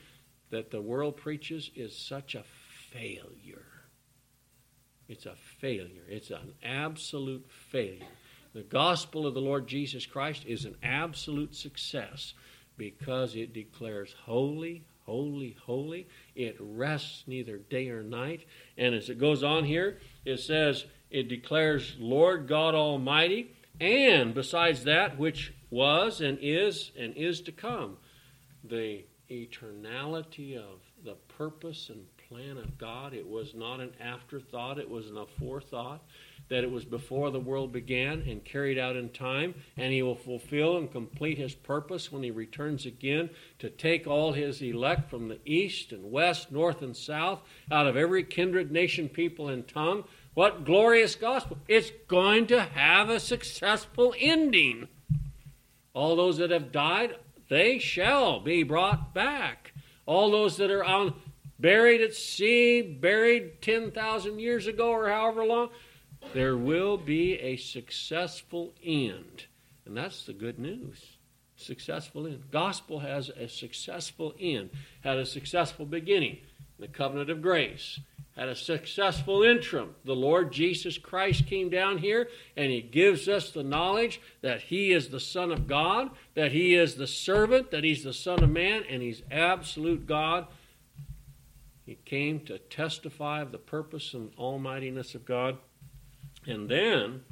that 0.50 0.70
the 0.70 0.82
world 0.82 1.16
preaches 1.16 1.72
is 1.76 1.96
such 1.96 2.36
a 2.36 2.44
failure. 2.92 3.65
It's 5.08 5.26
a 5.26 5.36
failure. 5.60 6.04
It's 6.10 6.32
an 6.32 6.54
absolute 6.64 7.46
failure. 7.72 8.06
The 8.54 8.64
gospel 8.64 9.28
of 9.28 9.34
the 9.34 9.42
Lord 9.42 9.68
Jesus 9.68 10.06
Christ 10.06 10.46
is 10.46 10.66
an 10.66 10.78
absolute 10.82 11.56
success 11.56 12.34
because 12.78 13.36
it 13.36 13.54
declares 13.54 14.16
holy, 14.24 14.84
holy, 15.06 15.58
holy. 15.66 16.08
It 16.36 16.58
rests 16.60 17.24
neither 17.28 17.58
day 17.58 17.90
or 17.90 18.02
night. 18.02 18.46
And 18.78 18.96
as 18.96 19.10
it 19.10 19.20
goes 19.20 19.44
on 19.44 19.66
here, 19.66 20.00
it 20.24 20.40
says 20.40 20.86
it 21.12 21.28
declares 21.28 21.96
Lord 22.00 22.48
God 22.48 22.76
Almighty, 22.76 23.52
and 23.80 24.34
besides 24.34 24.86
that 24.86 25.18
which 25.18 25.54
was 25.70 26.22
and 26.22 26.38
is 26.42 26.92
and 26.98 27.16
is 27.16 27.42
to 27.42 27.52
come. 27.52 27.98
The 28.64 29.06
eternality 29.30 30.58
of 30.58 30.80
the 31.04 31.16
purpose 31.38 31.90
and 31.90 32.06
plan 32.36 32.58
of 32.58 32.78
God. 32.78 33.14
It 33.14 33.26
was 33.26 33.54
not 33.56 33.80
an 33.80 33.94
afterthought, 34.02 34.78
it 34.78 34.90
was 34.90 35.08
an 35.08 35.16
aforethought, 35.16 36.00
that 36.50 36.66
it 36.66 36.72
was 36.72 36.84
before 36.84 37.32
the 37.32 37.40
world 37.40 37.72
began 37.72 38.24
and 38.28 38.44
carried 38.44 38.78
out 38.78 38.98
in 38.98 39.08
time, 39.10 39.56
and 39.78 39.94
He 39.94 40.04
will 40.04 40.18
fulfill 40.18 40.76
and 40.76 40.92
complete 40.92 41.38
His 41.38 41.56
purpose 41.56 42.12
when 42.12 42.24
He 42.24 42.32
returns 42.32 42.86
again 42.86 43.30
to 43.60 43.70
take 43.70 44.06
all 44.06 44.34
His 44.34 44.62
elect 44.62 45.10
from 45.10 45.30
the 45.30 45.40
east 45.46 45.94
and 45.94 46.12
west, 46.12 46.52
north 46.52 46.82
and 46.82 46.98
south, 46.98 47.40
out 47.72 47.88
of 47.88 47.96
every 47.96 48.24
kindred, 48.26 48.70
nation, 48.70 49.08
people, 49.08 49.48
and 49.48 49.66
tongue. 49.66 50.04
What 50.34 50.66
glorious 50.66 51.16
gospel! 51.16 51.58
It's 51.70 51.92
going 52.10 52.48
to 52.48 52.64
have 52.64 53.10
a 53.10 53.22
successful 53.22 54.14
ending. 54.20 54.90
All 55.94 56.18
those 56.18 56.36
that 56.40 56.52
have 56.52 56.74
died 56.74 57.16
they 57.48 57.80
shall 57.80 58.42
be 58.42 58.64
brought 58.64 59.14
back. 59.14 59.72
All 60.06 60.32
those 60.32 60.58
that 60.58 60.70
are 60.70 60.84
on 60.84 61.14
buried 61.60 62.02
at 62.02 62.14
sea, 62.14 62.82
buried 62.82 63.62
10,000 63.62 64.40
years 64.40 64.68
ago 64.68 64.90
or 64.90 65.10
however 65.10 65.46
long. 65.46 65.70
There 66.34 66.58
will 66.58 66.98
be 66.98 67.34
a 67.36 67.58
successful 67.58 68.74
end. 68.84 69.46
And 69.86 69.96
that's 69.96 70.26
the 70.26 70.34
good 70.34 70.60
news. 70.60 71.18
Successful 71.56 72.26
end. 72.26 72.44
Gospel 72.52 73.00
has 73.00 73.30
a 73.30 73.48
successful 73.48 74.34
end, 74.40 74.72
had 75.02 75.18
a 75.18 75.26
successful 75.26 75.86
beginning, 75.86 76.40
the 76.80 76.88
covenant 76.88 77.30
of 77.30 77.42
grace 77.42 78.00
had 78.36 78.50
a 78.50 78.56
successful 78.56 79.44
interim. 79.44 79.96
The 80.04 80.16
Lord 80.16 80.52
Jesus 80.52 80.98
Christ 80.98 81.48
came 81.48 81.70
down 81.70 82.00
here 82.00 82.30
and 82.58 82.70
he 82.70 82.82
gives 82.82 83.30
us 83.30 83.50
the 83.50 83.64
knowledge 83.64 84.20
that 84.42 84.62
he 84.64 84.92
is 84.92 85.10
the 85.10 85.22
Son 85.22 85.52
of 85.52 85.68
God, 85.68 86.12
that 86.34 86.52
he 86.52 86.76
is 86.76 86.96
the 86.96 87.08
servant, 87.08 87.72
that 87.72 87.86
he's 87.86 88.04
the 88.04 88.14
Son 88.14 88.44
of 88.44 88.50
Man, 88.50 88.84
and 88.90 89.02
he's 89.02 89.22
absolute 89.32 90.06
God. 90.06 90.48
He 91.86 91.96
came 92.06 92.40
to 92.42 92.58
testify 92.58 93.42
of 93.42 93.52
the 93.52 93.58
purpose 93.58 94.14
and 94.14 94.32
almightiness 94.38 95.14
of 95.14 95.26
God. 95.26 95.58
And 96.48 96.68
then 96.68 97.24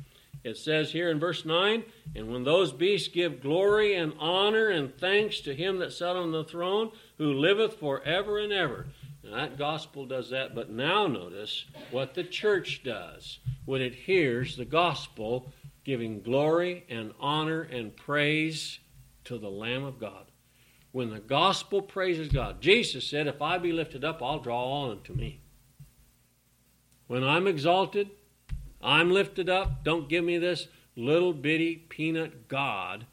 it 0.44 0.58
says 0.58 0.92
here 0.92 1.10
in 1.10 1.20
verse 1.20 1.46
9, 1.46 1.84
and 2.16 2.32
when 2.32 2.44
those 2.44 2.72
beasts 2.72 3.08
give 3.08 3.42
glory 3.42 3.96
and 3.96 4.14
honor 4.20 4.68
and 4.70 4.96
thanks 4.98 5.40
to 5.42 5.56
him 5.56 5.80
that 5.80 5.94
sat 5.94 6.16
on 6.16 6.32
the 6.32 6.44
throne, 6.44 6.92
who 7.18 7.34
liveth 7.34 7.76
for 7.76 8.04
ever 8.04 8.40
and 8.40 8.52
ever. 8.52 8.88
Now, 9.24 9.38
that 9.38 9.58
gospel 9.58 10.06
does 10.06 10.30
that, 10.32 10.54
but 10.54 10.70
now 10.70 11.08
notice 11.08 11.66
what 11.92 12.14
the 12.14 12.24
church 12.24 12.82
does 12.84 13.40
when 13.66 13.82
it 13.82 13.96
hears 13.96 14.58
the 14.58 14.66
gospel 14.66 15.52
giving 15.86 16.22
glory 16.22 16.86
and 16.90 17.14
honor 17.20 17.62
and 17.62 17.96
praise 17.96 18.80
to 19.26 19.38
the 19.38 19.50
Lamb 19.50 19.84
of 19.84 20.00
God. 20.00 20.26
When 20.94 21.10
the 21.10 21.20
gospel 21.20 21.82
praises 21.82 22.30
God, 22.30 22.62
Jesus 22.62 23.08
said, 23.08 23.26
If 23.26 23.42
I 23.42 23.58
be 23.58 23.72
lifted 23.72 24.06
up, 24.06 24.22
I'll 24.22 24.38
draw 24.38 24.64
all 24.64 24.92
unto 24.92 25.12
me. 25.12 25.42
When 27.08 27.24
I'm 27.24 27.48
exalted, 27.48 28.12
I'm 28.80 29.10
lifted 29.10 29.50
up. 29.50 29.84
Don't 29.84 30.08
give 30.08 30.24
me 30.24 30.38
this 30.38 30.68
little 30.96 31.34
bitty 31.34 31.78
peanut 31.78 32.48
God. 32.48 33.08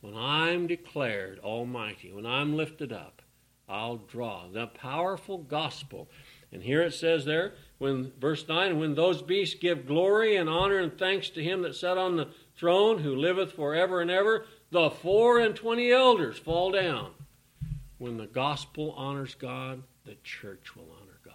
When 0.00 0.16
I'm 0.16 0.66
declared 0.66 1.38
almighty, 1.40 2.10
when 2.10 2.24
I'm 2.24 2.56
lifted 2.56 2.90
up, 2.90 3.20
I'll 3.68 3.96
draw. 3.96 4.48
The 4.48 4.68
powerful 4.68 5.36
gospel. 5.36 6.08
And 6.50 6.62
here 6.62 6.80
it 6.80 6.94
says 6.94 7.26
there, 7.26 7.52
when 7.76 8.12
verse 8.18 8.48
9, 8.48 8.78
when 8.78 8.94
those 8.94 9.20
beasts 9.20 9.56
give 9.60 9.86
glory 9.86 10.36
and 10.36 10.48
honor 10.48 10.78
and 10.78 10.96
thanks 10.96 11.28
to 11.30 11.42
him 11.42 11.60
that 11.62 11.74
sat 11.74 11.98
on 11.98 12.16
the 12.16 12.28
throne, 12.56 13.00
who 13.00 13.14
liveth 13.14 13.52
forever 13.52 14.00
and 14.00 14.10
ever, 14.10 14.46
the 14.70 14.88
four 14.88 15.38
and 15.38 15.54
twenty 15.54 15.92
elders 15.92 16.38
fall 16.38 16.72
down. 16.72 17.10
When 17.98 18.16
the 18.16 18.26
gospel 18.26 18.92
honors 18.96 19.34
God, 19.34 19.82
the 20.04 20.16
church 20.22 20.76
will 20.76 20.88
honor 21.00 21.18
God. 21.24 21.34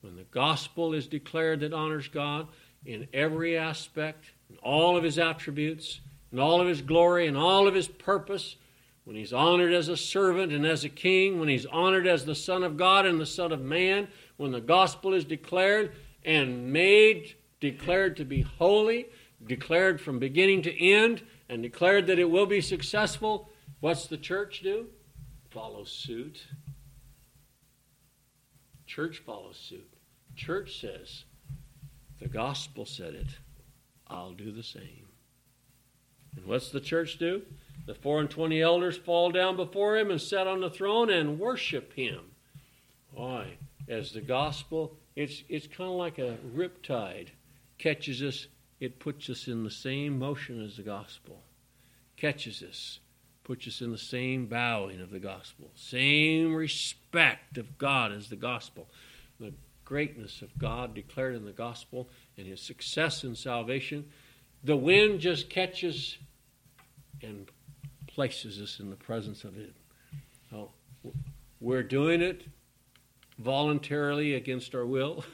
When 0.00 0.16
the 0.16 0.24
gospel 0.24 0.94
is 0.94 1.08
declared 1.08 1.60
that 1.60 1.72
honors 1.72 2.08
God 2.08 2.48
in 2.84 3.08
every 3.12 3.58
aspect, 3.58 4.26
in 4.48 4.56
all 4.58 4.96
of 4.96 5.02
his 5.02 5.18
attributes, 5.18 6.00
in 6.32 6.38
all 6.38 6.60
of 6.60 6.68
his 6.68 6.82
glory, 6.82 7.26
and 7.26 7.36
all 7.36 7.66
of 7.66 7.74
his 7.74 7.88
purpose, 7.88 8.56
when 9.04 9.16
he's 9.16 9.32
honored 9.32 9.72
as 9.72 9.88
a 9.88 9.96
servant 9.96 10.52
and 10.52 10.66
as 10.66 10.84
a 10.84 10.88
king, 10.88 11.38
when 11.40 11.48
he's 11.48 11.66
honored 11.66 12.06
as 12.06 12.24
the 12.24 12.34
Son 12.34 12.62
of 12.62 12.76
God 12.76 13.06
and 13.06 13.20
the 13.20 13.26
Son 13.26 13.52
of 13.52 13.60
Man, 13.60 14.08
when 14.36 14.52
the 14.52 14.60
gospel 14.60 15.14
is 15.14 15.24
declared 15.24 15.92
and 16.24 16.72
made, 16.72 17.34
declared 17.60 18.16
to 18.16 18.24
be 18.24 18.42
holy, 18.42 19.06
declared 19.46 20.00
from 20.00 20.18
beginning 20.18 20.62
to 20.62 20.84
end, 20.84 21.22
and 21.48 21.62
declared 21.62 22.06
that 22.08 22.18
it 22.18 22.30
will 22.30 22.46
be 22.46 22.60
successful, 22.60 23.48
what's 23.86 24.08
the 24.08 24.16
church 24.16 24.62
do? 24.64 24.86
Follow 25.50 25.84
suit. 25.84 26.42
Church 28.84 29.22
follows 29.24 29.56
suit. 29.56 29.88
Church 30.34 30.80
says, 30.80 31.22
the 32.18 32.26
gospel 32.26 32.84
said 32.84 33.14
it, 33.14 33.28
I'll 34.08 34.32
do 34.32 34.50
the 34.50 34.64
same. 34.64 35.06
And 36.34 36.46
what's 36.46 36.70
the 36.70 36.80
church 36.80 37.16
do? 37.20 37.42
The 37.86 37.94
four 37.94 38.18
and 38.18 38.28
twenty 38.28 38.60
elders 38.60 38.96
fall 38.96 39.30
down 39.30 39.54
before 39.54 39.96
him 39.96 40.10
and 40.10 40.20
sit 40.20 40.48
on 40.48 40.62
the 40.62 40.70
throne 40.70 41.08
and 41.08 41.38
worship 41.38 41.92
him. 41.92 42.32
Why? 43.12 43.56
As 43.86 44.10
the 44.10 44.20
gospel, 44.20 44.96
it's, 45.14 45.44
it's 45.48 45.68
kind 45.68 45.90
of 45.90 45.96
like 45.96 46.18
a 46.18 46.38
riptide. 46.56 47.28
Catches 47.78 48.20
us, 48.20 48.48
it 48.80 48.98
puts 48.98 49.30
us 49.30 49.46
in 49.46 49.62
the 49.62 49.70
same 49.70 50.18
motion 50.18 50.60
as 50.60 50.76
the 50.76 50.82
gospel. 50.82 51.44
Catches 52.16 52.64
us, 52.64 52.98
puts 53.46 53.68
us 53.68 53.80
in 53.80 53.92
the 53.92 53.98
same 53.98 54.46
bowing 54.46 55.00
of 55.00 55.08
the 55.10 55.20
gospel, 55.20 55.70
same 55.76 56.52
respect 56.52 57.58
of 57.58 57.78
God 57.78 58.10
as 58.10 58.28
the 58.28 58.34
gospel. 58.34 58.88
The 59.38 59.54
greatness 59.84 60.42
of 60.42 60.58
God 60.58 60.96
declared 60.96 61.36
in 61.36 61.44
the 61.44 61.52
gospel 61.52 62.08
and 62.36 62.44
his 62.44 62.60
success 62.60 63.22
in 63.22 63.36
salvation. 63.36 64.04
The 64.64 64.76
wind 64.76 65.20
just 65.20 65.48
catches 65.48 66.18
and 67.22 67.48
places 68.08 68.60
us 68.60 68.80
in 68.80 68.90
the 68.90 68.96
presence 68.96 69.44
of 69.44 69.56
it. 69.56 69.76
Oh, 70.52 70.70
we're 71.60 71.84
doing 71.84 72.22
it 72.22 72.48
voluntarily 73.38 74.34
against 74.34 74.74
our 74.74 74.84
will. 74.86 75.24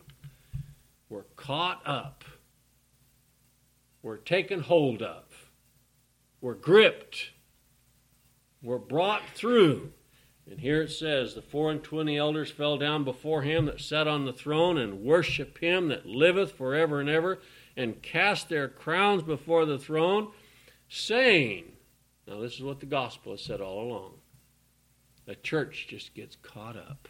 we're 1.08 1.24
caught 1.36 1.80
up. 1.86 2.24
We're 4.02 4.18
taken 4.18 4.60
hold 4.60 5.00
of. 5.00 5.24
We're 6.42 6.54
gripped. 6.54 7.30
We're 8.62 8.76
brought 8.76 9.22
through. 9.34 9.92
And 10.50 10.60
here 10.60 10.82
it 10.82 10.90
says, 10.90 11.32
The 11.32 11.40
four 11.40 11.70
and 11.70 11.82
twenty 11.82 12.18
elders 12.18 12.50
fell 12.50 12.76
down 12.76 13.04
before 13.04 13.40
him 13.40 13.64
that 13.64 13.80
sat 13.80 14.06
on 14.06 14.26
the 14.26 14.32
throne 14.34 14.76
and 14.76 15.00
worship 15.00 15.56
him 15.58 15.88
that 15.88 16.04
liveth 16.04 16.52
forever 16.52 17.00
and 17.00 17.08
ever, 17.08 17.38
and 17.78 18.02
cast 18.02 18.50
their 18.50 18.68
crowns 18.68 19.22
before 19.22 19.64
the 19.64 19.78
throne, 19.78 20.28
saying, 20.90 21.72
now, 22.26 22.40
this 22.40 22.54
is 22.54 22.62
what 22.62 22.80
the 22.80 22.86
gospel 22.86 23.32
has 23.32 23.42
said 23.42 23.60
all 23.60 23.82
along. 23.82 24.12
The 25.26 25.34
church 25.34 25.86
just 25.88 26.14
gets 26.14 26.36
caught 26.36 26.76
up. 26.76 27.08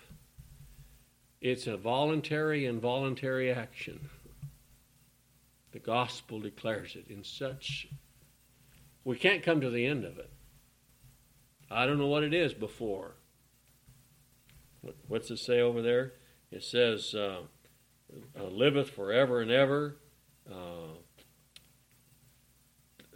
It's 1.40 1.66
a 1.66 1.76
voluntary 1.76 2.66
and 2.66 2.80
voluntary 2.80 3.52
action. 3.52 4.08
The 5.72 5.78
gospel 5.80 6.40
declares 6.40 6.96
it 6.96 7.06
in 7.08 7.24
such. 7.24 7.88
We 9.04 9.16
can't 9.16 9.42
come 9.42 9.60
to 9.60 9.70
the 9.70 9.86
end 9.86 10.04
of 10.04 10.18
it. 10.18 10.30
I 11.70 11.86
don't 11.86 11.98
know 11.98 12.06
what 12.06 12.22
it 12.22 12.34
is 12.34 12.54
before. 12.54 13.16
What's 15.08 15.30
it 15.30 15.38
say 15.38 15.60
over 15.60 15.80
there? 15.80 16.12
It 16.50 16.62
says, 16.62 17.14
uh, 17.14 17.42
uh, 18.38 18.44
liveth 18.44 18.90
forever 18.90 19.40
and 19.40 19.50
ever. 19.50 19.96
Uh, 20.50 20.98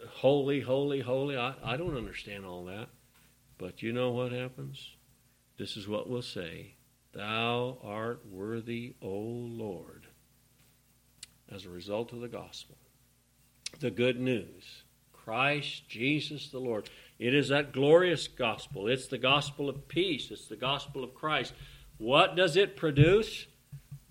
holy, 0.08 0.60
holy, 0.60 1.00
holy. 1.00 1.36
I, 1.36 1.54
I 1.62 1.76
don't 1.76 1.96
understand 1.96 2.46
all 2.46 2.64
that. 2.64 2.88
But 3.58 3.82
you 3.82 3.92
know 3.92 4.10
what 4.10 4.32
happens? 4.32 4.96
This 5.58 5.76
is 5.76 5.88
what 5.88 6.08
we'll 6.08 6.22
say 6.22 6.74
Thou 7.12 7.78
art 7.82 8.26
worthy, 8.30 8.94
O 9.00 9.08
Lord, 9.08 10.06
as 11.50 11.64
a 11.64 11.70
result 11.70 12.12
of 12.12 12.20
the 12.20 12.28
gospel. 12.28 12.76
The 13.80 13.90
good 13.90 14.20
news 14.20 14.84
Christ 15.26 15.88
Jesus 15.88 16.50
the 16.50 16.60
Lord. 16.60 16.88
It 17.18 17.34
is 17.34 17.48
that 17.48 17.72
glorious 17.72 18.28
gospel. 18.28 18.86
It's 18.86 19.08
the 19.08 19.18
gospel 19.18 19.68
of 19.68 19.88
peace, 19.88 20.30
it's 20.30 20.46
the 20.46 20.54
gospel 20.54 21.02
of 21.02 21.16
Christ. 21.16 21.52
What 21.98 22.36
does 22.36 22.56
it 22.56 22.76
produce? 22.76 23.46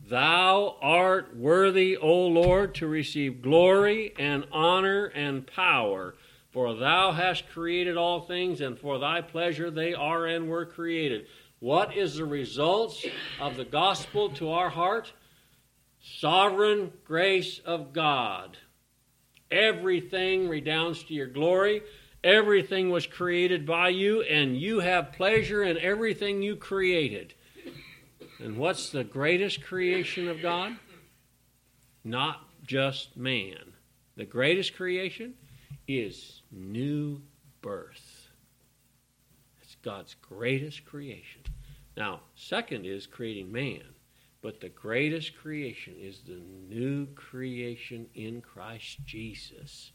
Thou 0.10 0.75
art 0.82 1.38
worthy, 1.38 1.95
O 1.95 2.28
Lord, 2.28 2.75
to 2.75 2.88
receive 2.88 3.41
glory 3.41 4.13
and 4.19 4.45
honor 4.51 5.06
and 5.06 5.47
power, 5.47 6.15
for 6.51 6.75
thou 6.75 7.13
hast 7.13 7.47
created 7.47 7.95
all 7.95 8.19
things, 8.19 8.60
and 8.60 8.78
for 8.78 8.99
thy 8.99 9.21
pleasure 9.21 9.71
they 9.71 9.93
are 9.93 10.25
and 10.25 10.49
were 10.49 10.65
created. 10.65 11.28
What 11.60 11.96
is 11.96 12.15
the 12.15 12.25
result 12.25 13.02
of 13.39 13.56
the 13.56 13.63
gospel 13.63 14.31
to 14.31 14.52
our 14.52 14.69
heart? 14.69 15.13
Sovereign 16.02 16.92
grace 17.06 17.60
of 17.60 17.94
God. 17.94 18.58
Everything 19.52 20.50
redounds 20.50 21.04
to 21.06 21.13
your 21.13 21.27
glory. 21.27 21.81
Everything 22.23 22.89
was 22.89 23.06
created 23.06 23.65
by 23.65 23.89
you, 23.89 24.21
and 24.23 24.58
you 24.58 24.79
have 24.79 25.13
pleasure 25.13 25.63
in 25.63 25.77
everything 25.77 26.41
you 26.41 26.56
created. 26.56 27.33
And 28.39 28.58
what's 28.58 28.89
the 28.89 29.04
greatest 29.04 29.63
creation 29.63 30.27
of 30.27 30.41
God? 30.41 30.75
Not 32.04 32.41
just 32.63 33.15
man. 33.15 33.73
The 34.17 34.25
greatest 34.25 34.75
creation 34.75 35.35
is 35.87 36.41
new 36.52 37.21
birth. 37.62 38.29
It's 39.62 39.75
God's 39.83 40.15
greatest 40.15 40.85
creation. 40.85 41.41
Now, 41.96 42.21
second 42.35 42.85
is 42.85 43.08
creating 43.08 43.52
man. 43.52 43.83
But 44.46 44.62
the 44.62 44.69
greatest 44.69 45.35
creation 45.35 45.96
is 46.00 46.19
the 46.19 46.39
new 46.69 47.08
creation 47.15 48.06
in 48.13 48.41
Christ 48.41 49.00
Jesus. 49.04 49.91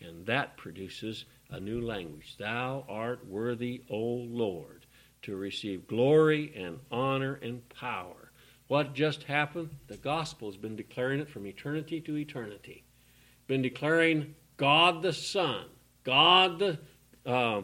And 0.00 0.24
that 0.26 0.56
produces 0.56 1.24
a 1.50 1.58
new 1.58 1.80
language. 1.80 2.36
Thou 2.38 2.84
art 2.88 3.26
worthy, 3.26 3.82
O 3.90 3.98
Lord 3.98 4.86
to 5.22 5.36
receive 5.36 5.86
glory 5.86 6.52
and 6.56 6.78
honor 6.90 7.38
and 7.42 7.68
power. 7.68 8.30
What 8.68 8.94
just 8.94 9.24
happened? 9.24 9.70
The 9.88 9.96
gospel 9.96 10.48
has 10.48 10.56
been 10.56 10.76
declaring 10.76 11.20
it 11.20 11.28
from 11.28 11.46
eternity 11.46 12.00
to 12.02 12.16
eternity. 12.16 12.84
Been 13.46 13.62
declaring 13.62 14.34
God 14.56 15.02
the 15.02 15.12
Son, 15.12 15.64
God 16.04 16.58
the 16.58 16.78
uh, 17.26 17.62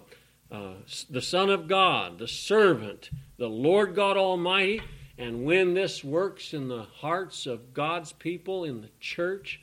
uh, 0.50 0.74
the 1.08 1.22
Son 1.22 1.50
of 1.50 1.68
God, 1.68 2.18
the 2.18 2.28
servant, 2.28 3.10
the 3.38 3.48
Lord 3.48 3.94
God 3.94 4.16
Almighty. 4.16 4.82
And 5.16 5.44
when 5.44 5.74
this 5.74 6.02
works 6.02 6.52
in 6.52 6.68
the 6.68 6.82
hearts 6.82 7.46
of 7.46 7.72
God's 7.72 8.12
people 8.12 8.64
in 8.64 8.80
the 8.80 8.90
church, 8.98 9.60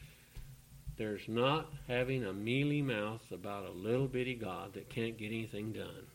there's 0.97 1.27
not 1.27 1.67
having 1.87 2.23
a 2.23 2.33
mealy 2.33 2.81
mouth 2.81 3.23
about 3.31 3.65
a 3.65 3.71
little 3.71 4.07
bitty 4.07 4.35
God 4.35 4.73
that 4.73 4.89
can't 4.89 5.17
get 5.17 5.27
anything 5.27 5.73
done. 5.73 6.07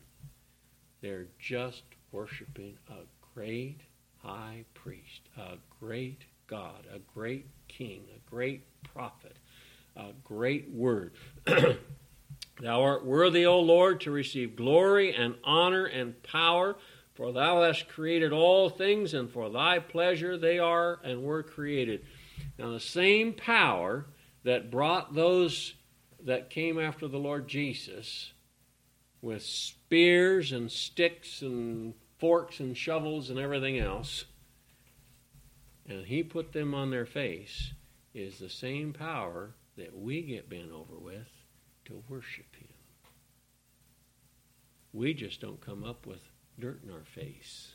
They're 1.01 1.27
just 1.39 1.83
worshiping 2.11 2.77
a 2.89 3.03
great 3.33 3.81
high 4.23 4.65
priest, 4.73 5.21
a 5.37 5.57
great 5.79 6.23
God, 6.47 6.85
a 6.91 6.99
great 6.99 7.45
king, 7.67 8.03
a 8.15 8.29
great 8.29 8.63
prophet, 8.83 9.35
a 9.95 10.07
great 10.23 10.69
word. 10.71 11.11
Thou 11.45 12.81
art 12.81 13.05
worthy, 13.05 13.45
O 13.45 13.59
Lord, 13.59 14.01
to 14.01 14.11
receive 14.11 14.55
glory 14.55 15.13
and 15.13 15.35
honor 15.43 15.85
and 15.85 16.21
power, 16.23 16.75
for 17.17 17.31
thou 17.31 17.63
hast 17.63 17.87
created 17.87 18.31
all 18.31 18.69
things, 18.69 19.15
and 19.15 19.31
for 19.31 19.49
thy 19.49 19.79
pleasure 19.79 20.37
they 20.37 20.59
are 20.59 20.99
and 21.03 21.23
were 21.23 21.41
created. 21.41 22.05
Now, 22.59 22.69
the 22.69 22.79
same 22.79 23.33
power 23.33 24.05
that 24.43 24.69
brought 24.69 25.15
those 25.15 25.73
that 26.23 26.51
came 26.51 26.79
after 26.79 27.07
the 27.07 27.17
Lord 27.17 27.47
Jesus 27.47 28.33
with 29.19 29.41
spears 29.41 30.51
and 30.51 30.71
sticks 30.71 31.41
and 31.41 31.95
forks 32.19 32.59
and 32.59 32.77
shovels 32.77 33.31
and 33.31 33.39
everything 33.39 33.79
else, 33.79 34.25
and 35.89 36.05
he 36.05 36.21
put 36.21 36.53
them 36.53 36.75
on 36.75 36.91
their 36.91 37.07
face, 37.07 37.73
is 38.13 38.37
the 38.37 38.49
same 38.49 38.93
power 38.93 39.55
that 39.75 39.97
we 39.97 40.21
get 40.21 40.49
bent 40.49 40.71
over 40.71 40.99
with 40.99 41.29
to 41.85 42.03
worship 42.07 42.55
him. 42.55 42.67
We 44.93 45.15
just 45.15 45.41
don't 45.41 45.61
come 45.61 45.83
up 45.83 46.05
with 46.05 46.21
dirt 46.59 46.81
in 46.83 46.91
our 46.91 47.03
face. 47.03 47.73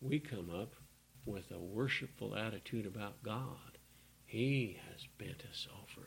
We 0.00 0.18
come 0.18 0.50
up 0.50 0.74
with 1.24 1.50
a 1.50 1.58
worshipful 1.58 2.36
attitude 2.36 2.86
about 2.86 3.22
God. 3.22 3.78
He 4.24 4.78
has 4.90 5.06
bent 5.18 5.42
us 5.50 5.66
over. 5.72 6.06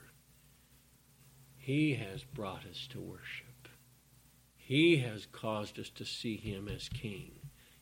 He 1.57 1.93
has 1.95 2.23
brought 2.23 2.65
us 2.65 2.87
to 2.91 2.99
worship. 2.99 3.67
He 4.55 4.97
has 4.97 5.27
caused 5.31 5.77
us 5.79 5.89
to 5.89 6.05
see 6.05 6.37
Him 6.37 6.67
as 6.67 6.89
King. 6.89 7.31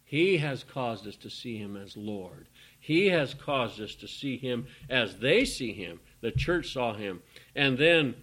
He 0.04 0.38
has 0.38 0.64
caused 0.64 1.06
us 1.08 1.16
to 1.18 1.30
see 1.30 1.58
Him 1.58 1.78
as 1.78 1.96
Lord. 1.96 2.48
He 2.80 3.08
has 3.08 3.34
caused 3.34 3.80
us 3.80 3.96
to 3.96 4.08
see 4.08 4.38
Him 4.38 4.68
as 4.90 5.18
they 5.18 5.46
see 5.46 5.72
Him. 5.72 6.00
The 6.22 6.32
church 6.32 6.74
saw 6.74 6.94
Him. 6.94 7.22
And 7.56 7.78
then 7.78 8.16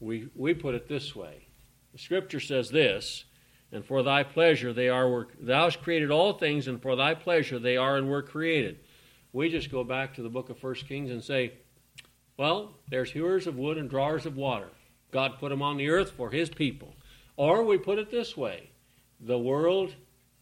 we, 0.00 0.28
we 0.34 0.54
put 0.54 0.74
it 0.74 0.88
this 0.88 1.14
way 1.16 1.48
the 1.92 1.98
Scripture 1.98 2.40
says 2.40 2.70
this, 2.70 3.24
and 3.72 3.84
for 3.84 4.02
thy 4.02 4.22
pleasure 4.22 4.72
they 4.72 4.88
are, 4.88 5.08
were, 5.08 5.28
thou 5.40 5.64
hast 5.64 5.82
created 5.82 6.10
all 6.10 6.32
things, 6.32 6.68
and 6.68 6.80
for 6.80 6.96
thy 6.96 7.14
pleasure 7.14 7.58
they 7.58 7.76
are 7.76 7.96
and 7.96 8.08
were 8.08 8.22
created. 8.22 8.78
We 9.32 9.50
just 9.50 9.70
go 9.70 9.84
back 9.84 10.14
to 10.14 10.22
the 10.22 10.30
book 10.30 10.48
of 10.48 10.58
First 10.58 10.88
Kings 10.88 11.10
and 11.10 11.22
say, 11.22 11.52
well, 12.36 12.72
there's 12.88 13.10
hewers 13.10 13.46
of 13.46 13.56
wood 13.56 13.76
and 13.76 13.90
drawers 13.90 14.24
of 14.24 14.36
water. 14.36 14.70
God 15.10 15.38
put 15.38 15.50
them 15.50 15.62
on 15.62 15.76
the 15.76 15.90
earth 15.90 16.12
for 16.12 16.30
his 16.30 16.48
people. 16.48 16.94
Or 17.36 17.62
we 17.64 17.78
put 17.78 17.98
it 17.98 18.10
this 18.10 18.36
way 18.36 18.70
the 19.20 19.38
world 19.38 19.94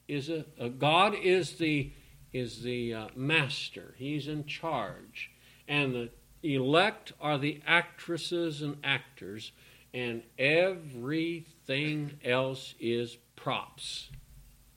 is 0.09 0.29
a, 0.29 0.45
a 0.59 0.69
God 0.69 1.15
is 1.15 1.55
the, 1.55 1.93
is 2.33 2.63
the 2.63 2.95
uh, 2.95 3.09
master, 3.17 3.95
he's 3.97 4.29
in 4.29 4.47
charge. 4.47 5.31
And 5.67 5.95
the 5.95 6.11
elect 6.43 7.13
are 7.21 7.39
the 7.39 7.61
actresses 7.67 8.63
and 8.63 8.77
actors, 8.85 9.53
and 9.97 10.23
everything 10.39 12.13
else 12.23 12.75
is 12.79 13.17
props. 13.35 14.11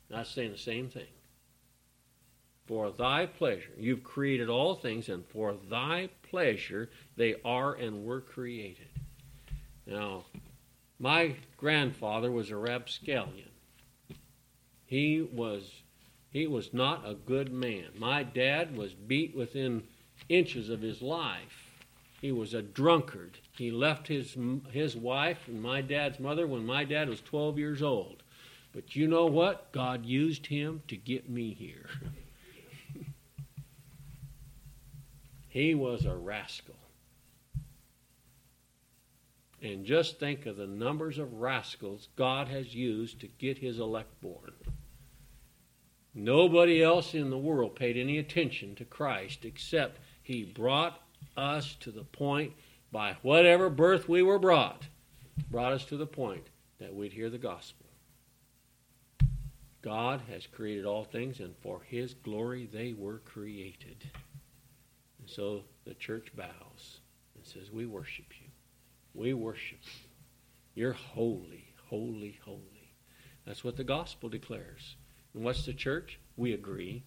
Not 0.09 0.27
saying 0.27 0.53
the 0.53 0.57
same 0.57 0.87
thing. 0.87 1.11
For 2.65 2.89
thy 2.91 3.25
pleasure, 3.25 3.73
you've 3.77 4.03
created 4.03 4.47
all 4.47 4.75
things, 4.75 5.09
and 5.09 5.25
for 5.25 5.57
thy 5.69 6.07
pleasure 6.29 6.89
they 7.17 7.35
are 7.43 7.73
and 7.73 8.05
were 8.05 8.21
created. 8.21 8.87
Now, 9.85 10.23
my 10.99 11.35
grandfather 11.57 12.31
was 12.31 12.49
a 12.49 12.55
rapscallion. 12.55 13.49
He 14.85 15.21
was 15.21 15.69
he 16.31 16.47
was 16.47 16.73
not 16.73 17.09
a 17.09 17.15
good 17.15 17.51
man. 17.51 17.87
My 17.97 18.23
dad 18.23 18.77
was 18.77 18.93
beat 18.93 19.35
within 19.35 19.83
inches 20.29 20.69
of 20.69 20.81
his 20.81 21.01
life. 21.01 21.73
He 22.21 22.31
was 22.31 22.53
a 22.53 22.61
drunkard. 22.61 23.39
He 23.59 23.71
left 23.71 24.07
his, 24.07 24.37
his 24.71 24.95
wife 24.95 25.49
and 25.49 25.61
my 25.61 25.81
dad's 25.81 26.17
mother 26.17 26.47
when 26.47 26.65
my 26.65 26.85
dad 26.85 27.09
was 27.09 27.19
12 27.19 27.59
years 27.59 27.81
old. 27.81 28.23
But 28.71 28.95
you 28.95 29.05
know 29.05 29.25
what? 29.25 29.73
God 29.73 30.05
used 30.05 30.45
him 30.45 30.81
to 30.87 30.95
get 30.95 31.29
me 31.29 31.53
here. 31.53 31.89
he 35.49 35.75
was 35.75 36.05
a 36.05 36.15
rascal. 36.15 36.75
And 39.61 39.83
just 39.83 40.19
think 40.19 40.45
of 40.45 40.55
the 40.55 40.65
numbers 40.65 41.17
of 41.17 41.33
rascals 41.33 42.07
God 42.15 42.47
has 42.47 42.73
used 42.73 43.19
to 43.19 43.27
get 43.27 43.57
his 43.57 43.77
elect 43.77 44.21
born. 44.21 44.53
Nobody 46.15 46.81
else 46.81 47.13
in 47.13 47.29
the 47.29 47.37
world 47.37 47.75
paid 47.75 47.97
any 47.97 48.19
attention 48.19 48.75
to 48.75 48.85
Christ 48.85 49.43
except 49.43 49.99
he 50.23 50.45
brought 50.45 51.01
us 51.35 51.75
to 51.81 51.91
the 51.91 52.05
point, 52.05 52.53
by 52.91 53.17
whatever 53.21 53.69
birth 53.69 54.09
we 54.09 54.21
were 54.21 54.39
brought, 54.39 54.87
brought 55.49 55.73
us 55.73 55.85
to 55.85 55.97
the 55.97 56.07
point 56.07 56.47
that 56.79 56.93
we'd 56.93 57.13
hear 57.13 57.29
the 57.29 57.37
gospel. 57.37 57.85
God 59.81 60.21
has 60.29 60.45
created 60.45 60.85
all 60.85 61.03
things, 61.05 61.39
and 61.39 61.55
for 61.61 61.81
His 61.85 62.13
glory 62.13 62.67
they 62.71 62.93
were 62.93 63.19
created. 63.19 64.09
And 65.19 65.29
so 65.29 65.63
the 65.85 65.93
church 65.93 66.35
bows 66.35 66.99
and 67.35 67.45
says, 67.45 67.71
We 67.71 67.85
worship 67.85 68.25
you. 68.41 68.47
We 69.13 69.33
worship 69.33 69.79
you. 69.83 70.09
You're 70.75 70.93
holy, 70.93 71.73
holy, 71.89 72.39
holy. 72.43 72.93
That's 73.45 73.63
what 73.63 73.77
the 73.77 73.83
gospel 73.83 74.29
declares. 74.29 74.95
And 75.33 75.43
what's 75.43 75.65
the 75.65 75.73
church? 75.73 76.19
We 76.35 76.53
agree. 76.53 77.03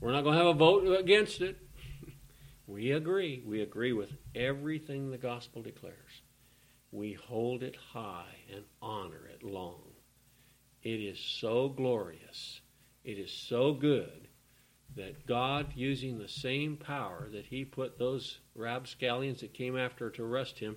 We're 0.00 0.12
not 0.12 0.22
going 0.22 0.38
to 0.38 0.44
have 0.44 0.54
a 0.54 0.58
vote 0.58 0.98
against 0.98 1.40
it. 1.40 1.58
We 2.68 2.92
agree. 2.92 3.42
We 3.46 3.62
agree 3.62 3.94
with 3.94 4.12
everything 4.34 5.10
the 5.10 5.16
gospel 5.16 5.62
declares. 5.62 6.20
We 6.92 7.14
hold 7.14 7.62
it 7.62 7.76
high 7.76 8.36
and 8.54 8.62
honor 8.82 9.26
it 9.32 9.42
long. 9.42 9.80
It 10.82 11.00
is 11.00 11.18
so 11.18 11.70
glorious. 11.70 12.60
It 13.04 13.18
is 13.18 13.32
so 13.32 13.72
good 13.72 14.28
that 14.96 15.26
God, 15.26 15.72
using 15.76 16.18
the 16.18 16.28
same 16.28 16.76
power 16.76 17.28
that 17.32 17.46
He 17.46 17.64
put 17.64 17.98
those 17.98 18.38
rapscallions 18.54 19.40
that 19.40 19.54
came 19.54 19.76
after 19.76 20.10
to 20.10 20.24
arrest 20.24 20.58
Him, 20.58 20.76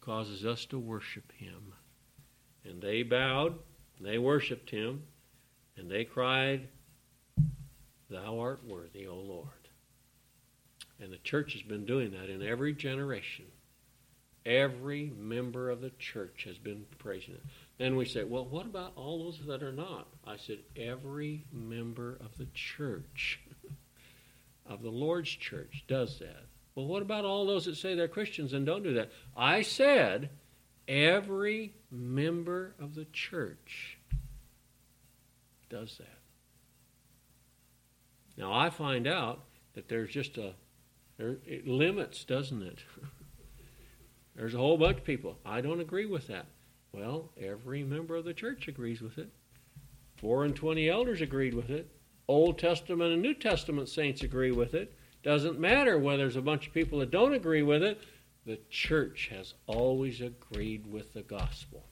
causes 0.00 0.44
us 0.44 0.64
to 0.66 0.78
worship 0.78 1.30
Him. 1.32 1.72
And 2.64 2.82
they 2.82 3.04
bowed, 3.04 3.54
they 4.00 4.18
worshiped 4.18 4.70
Him, 4.70 5.04
and 5.76 5.88
they 5.88 6.04
cried, 6.04 6.68
Thou 8.10 8.40
art 8.40 8.64
worthy, 8.66 9.06
O 9.06 9.14
Lord. 9.14 9.57
And 11.00 11.12
the 11.12 11.18
church 11.18 11.52
has 11.52 11.62
been 11.62 11.84
doing 11.84 12.12
that 12.12 12.28
in 12.28 12.42
every 12.42 12.72
generation. 12.72 13.46
Every 14.44 15.12
member 15.16 15.70
of 15.70 15.80
the 15.80 15.92
church 15.98 16.44
has 16.44 16.58
been 16.58 16.86
praising 16.98 17.34
it. 17.34 17.42
Then 17.76 17.96
we 17.96 18.06
say, 18.06 18.24
well, 18.24 18.44
what 18.44 18.66
about 18.66 18.92
all 18.96 19.24
those 19.24 19.40
that 19.46 19.62
are 19.62 19.72
not? 19.72 20.08
I 20.26 20.36
said, 20.36 20.58
every 20.76 21.44
member 21.52 22.18
of 22.24 22.36
the 22.38 22.48
church, 22.54 23.40
of 24.66 24.82
the 24.82 24.90
Lord's 24.90 25.30
church, 25.30 25.84
does 25.86 26.18
that. 26.18 26.46
Well, 26.74 26.86
what 26.86 27.02
about 27.02 27.24
all 27.24 27.46
those 27.46 27.66
that 27.66 27.76
say 27.76 27.94
they're 27.94 28.08
Christians 28.08 28.52
and 28.52 28.64
don't 28.64 28.82
do 28.82 28.94
that? 28.94 29.10
I 29.36 29.62
said, 29.62 30.30
every 30.86 31.74
member 31.90 32.74
of 32.80 32.94
the 32.94 33.04
church 33.06 33.98
does 35.68 35.98
that. 35.98 36.18
Now, 38.36 38.52
I 38.52 38.70
find 38.70 39.06
out 39.06 39.40
that 39.74 39.88
there's 39.88 40.10
just 40.10 40.38
a 40.38 40.54
there, 41.18 41.36
it 41.44 41.66
limits, 41.66 42.24
doesn't 42.24 42.62
it? 42.62 42.78
There's 44.34 44.54
a 44.54 44.58
whole 44.58 44.78
bunch 44.78 44.98
of 44.98 45.04
people. 45.04 45.38
I 45.44 45.60
don't 45.60 45.80
agree 45.80 46.06
with 46.06 46.28
that. 46.28 46.46
Well, 46.92 47.32
every 47.40 47.82
member 47.82 48.16
of 48.16 48.24
the 48.24 48.32
church 48.32 48.68
agrees 48.68 49.00
with 49.00 49.18
it. 49.18 49.28
Four 50.16 50.44
and 50.44 50.54
twenty 50.54 50.88
elders 50.88 51.20
agreed 51.20 51.54
with 51.54 51.70
it. 51.70 51.90
Old 52.28 52.58
Testament 52.58 53.12
and 53.12 53.22
New 53.22 53.34
Testament 53.34 53.88
saints 53.88 54.22
agree 54.22 54.52
with 54.52 54.74
it. 54.74 54.94
Doesn't 55.22 55.58
matter 55.58 55.98
whether 55.98 56.18
there's 56.18 56.36
a 56.36 56.42
bunch 56.42 56.68
of 56.68 56.74
people 56.74 57.00
that 57.00 57.10
don't 57.10 57.34
agree 57.34 57.62
with 57.62 57.82
it. 57.82 58.00
The 58.46 58.60
church 58.70 59.28
has 59.32 59.54
always 59.66 60.20
agreed 60.20 60.86
with 60.86 61.12
the 61.12 61.22
gospel. 61.22 61.84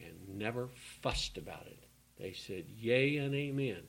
And 0.00 0.38
never 0.38 0.68
fussed 1.02 1.38
about 1.38 1.66
it. 1.66 1.84
They 2.18 2.32
said, 2.32 2.64
Yea 2.68 3.18
and 3.18 3.34
Amen. 3.34 3.82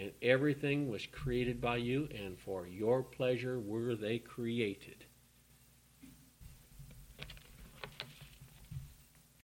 And 0.00 0.12
everything 0.22 0.88
was 0.88 1.06
created 1.06 1.60
by 1.60 1.78
you, 1.78 2.08
and 2.14 2.38
for 2.38 2.68
your 2.68 3.02
pleasure 3.02 3.58
were 3.58 3.96
they 3.96 4.20
created. 4.20 4.97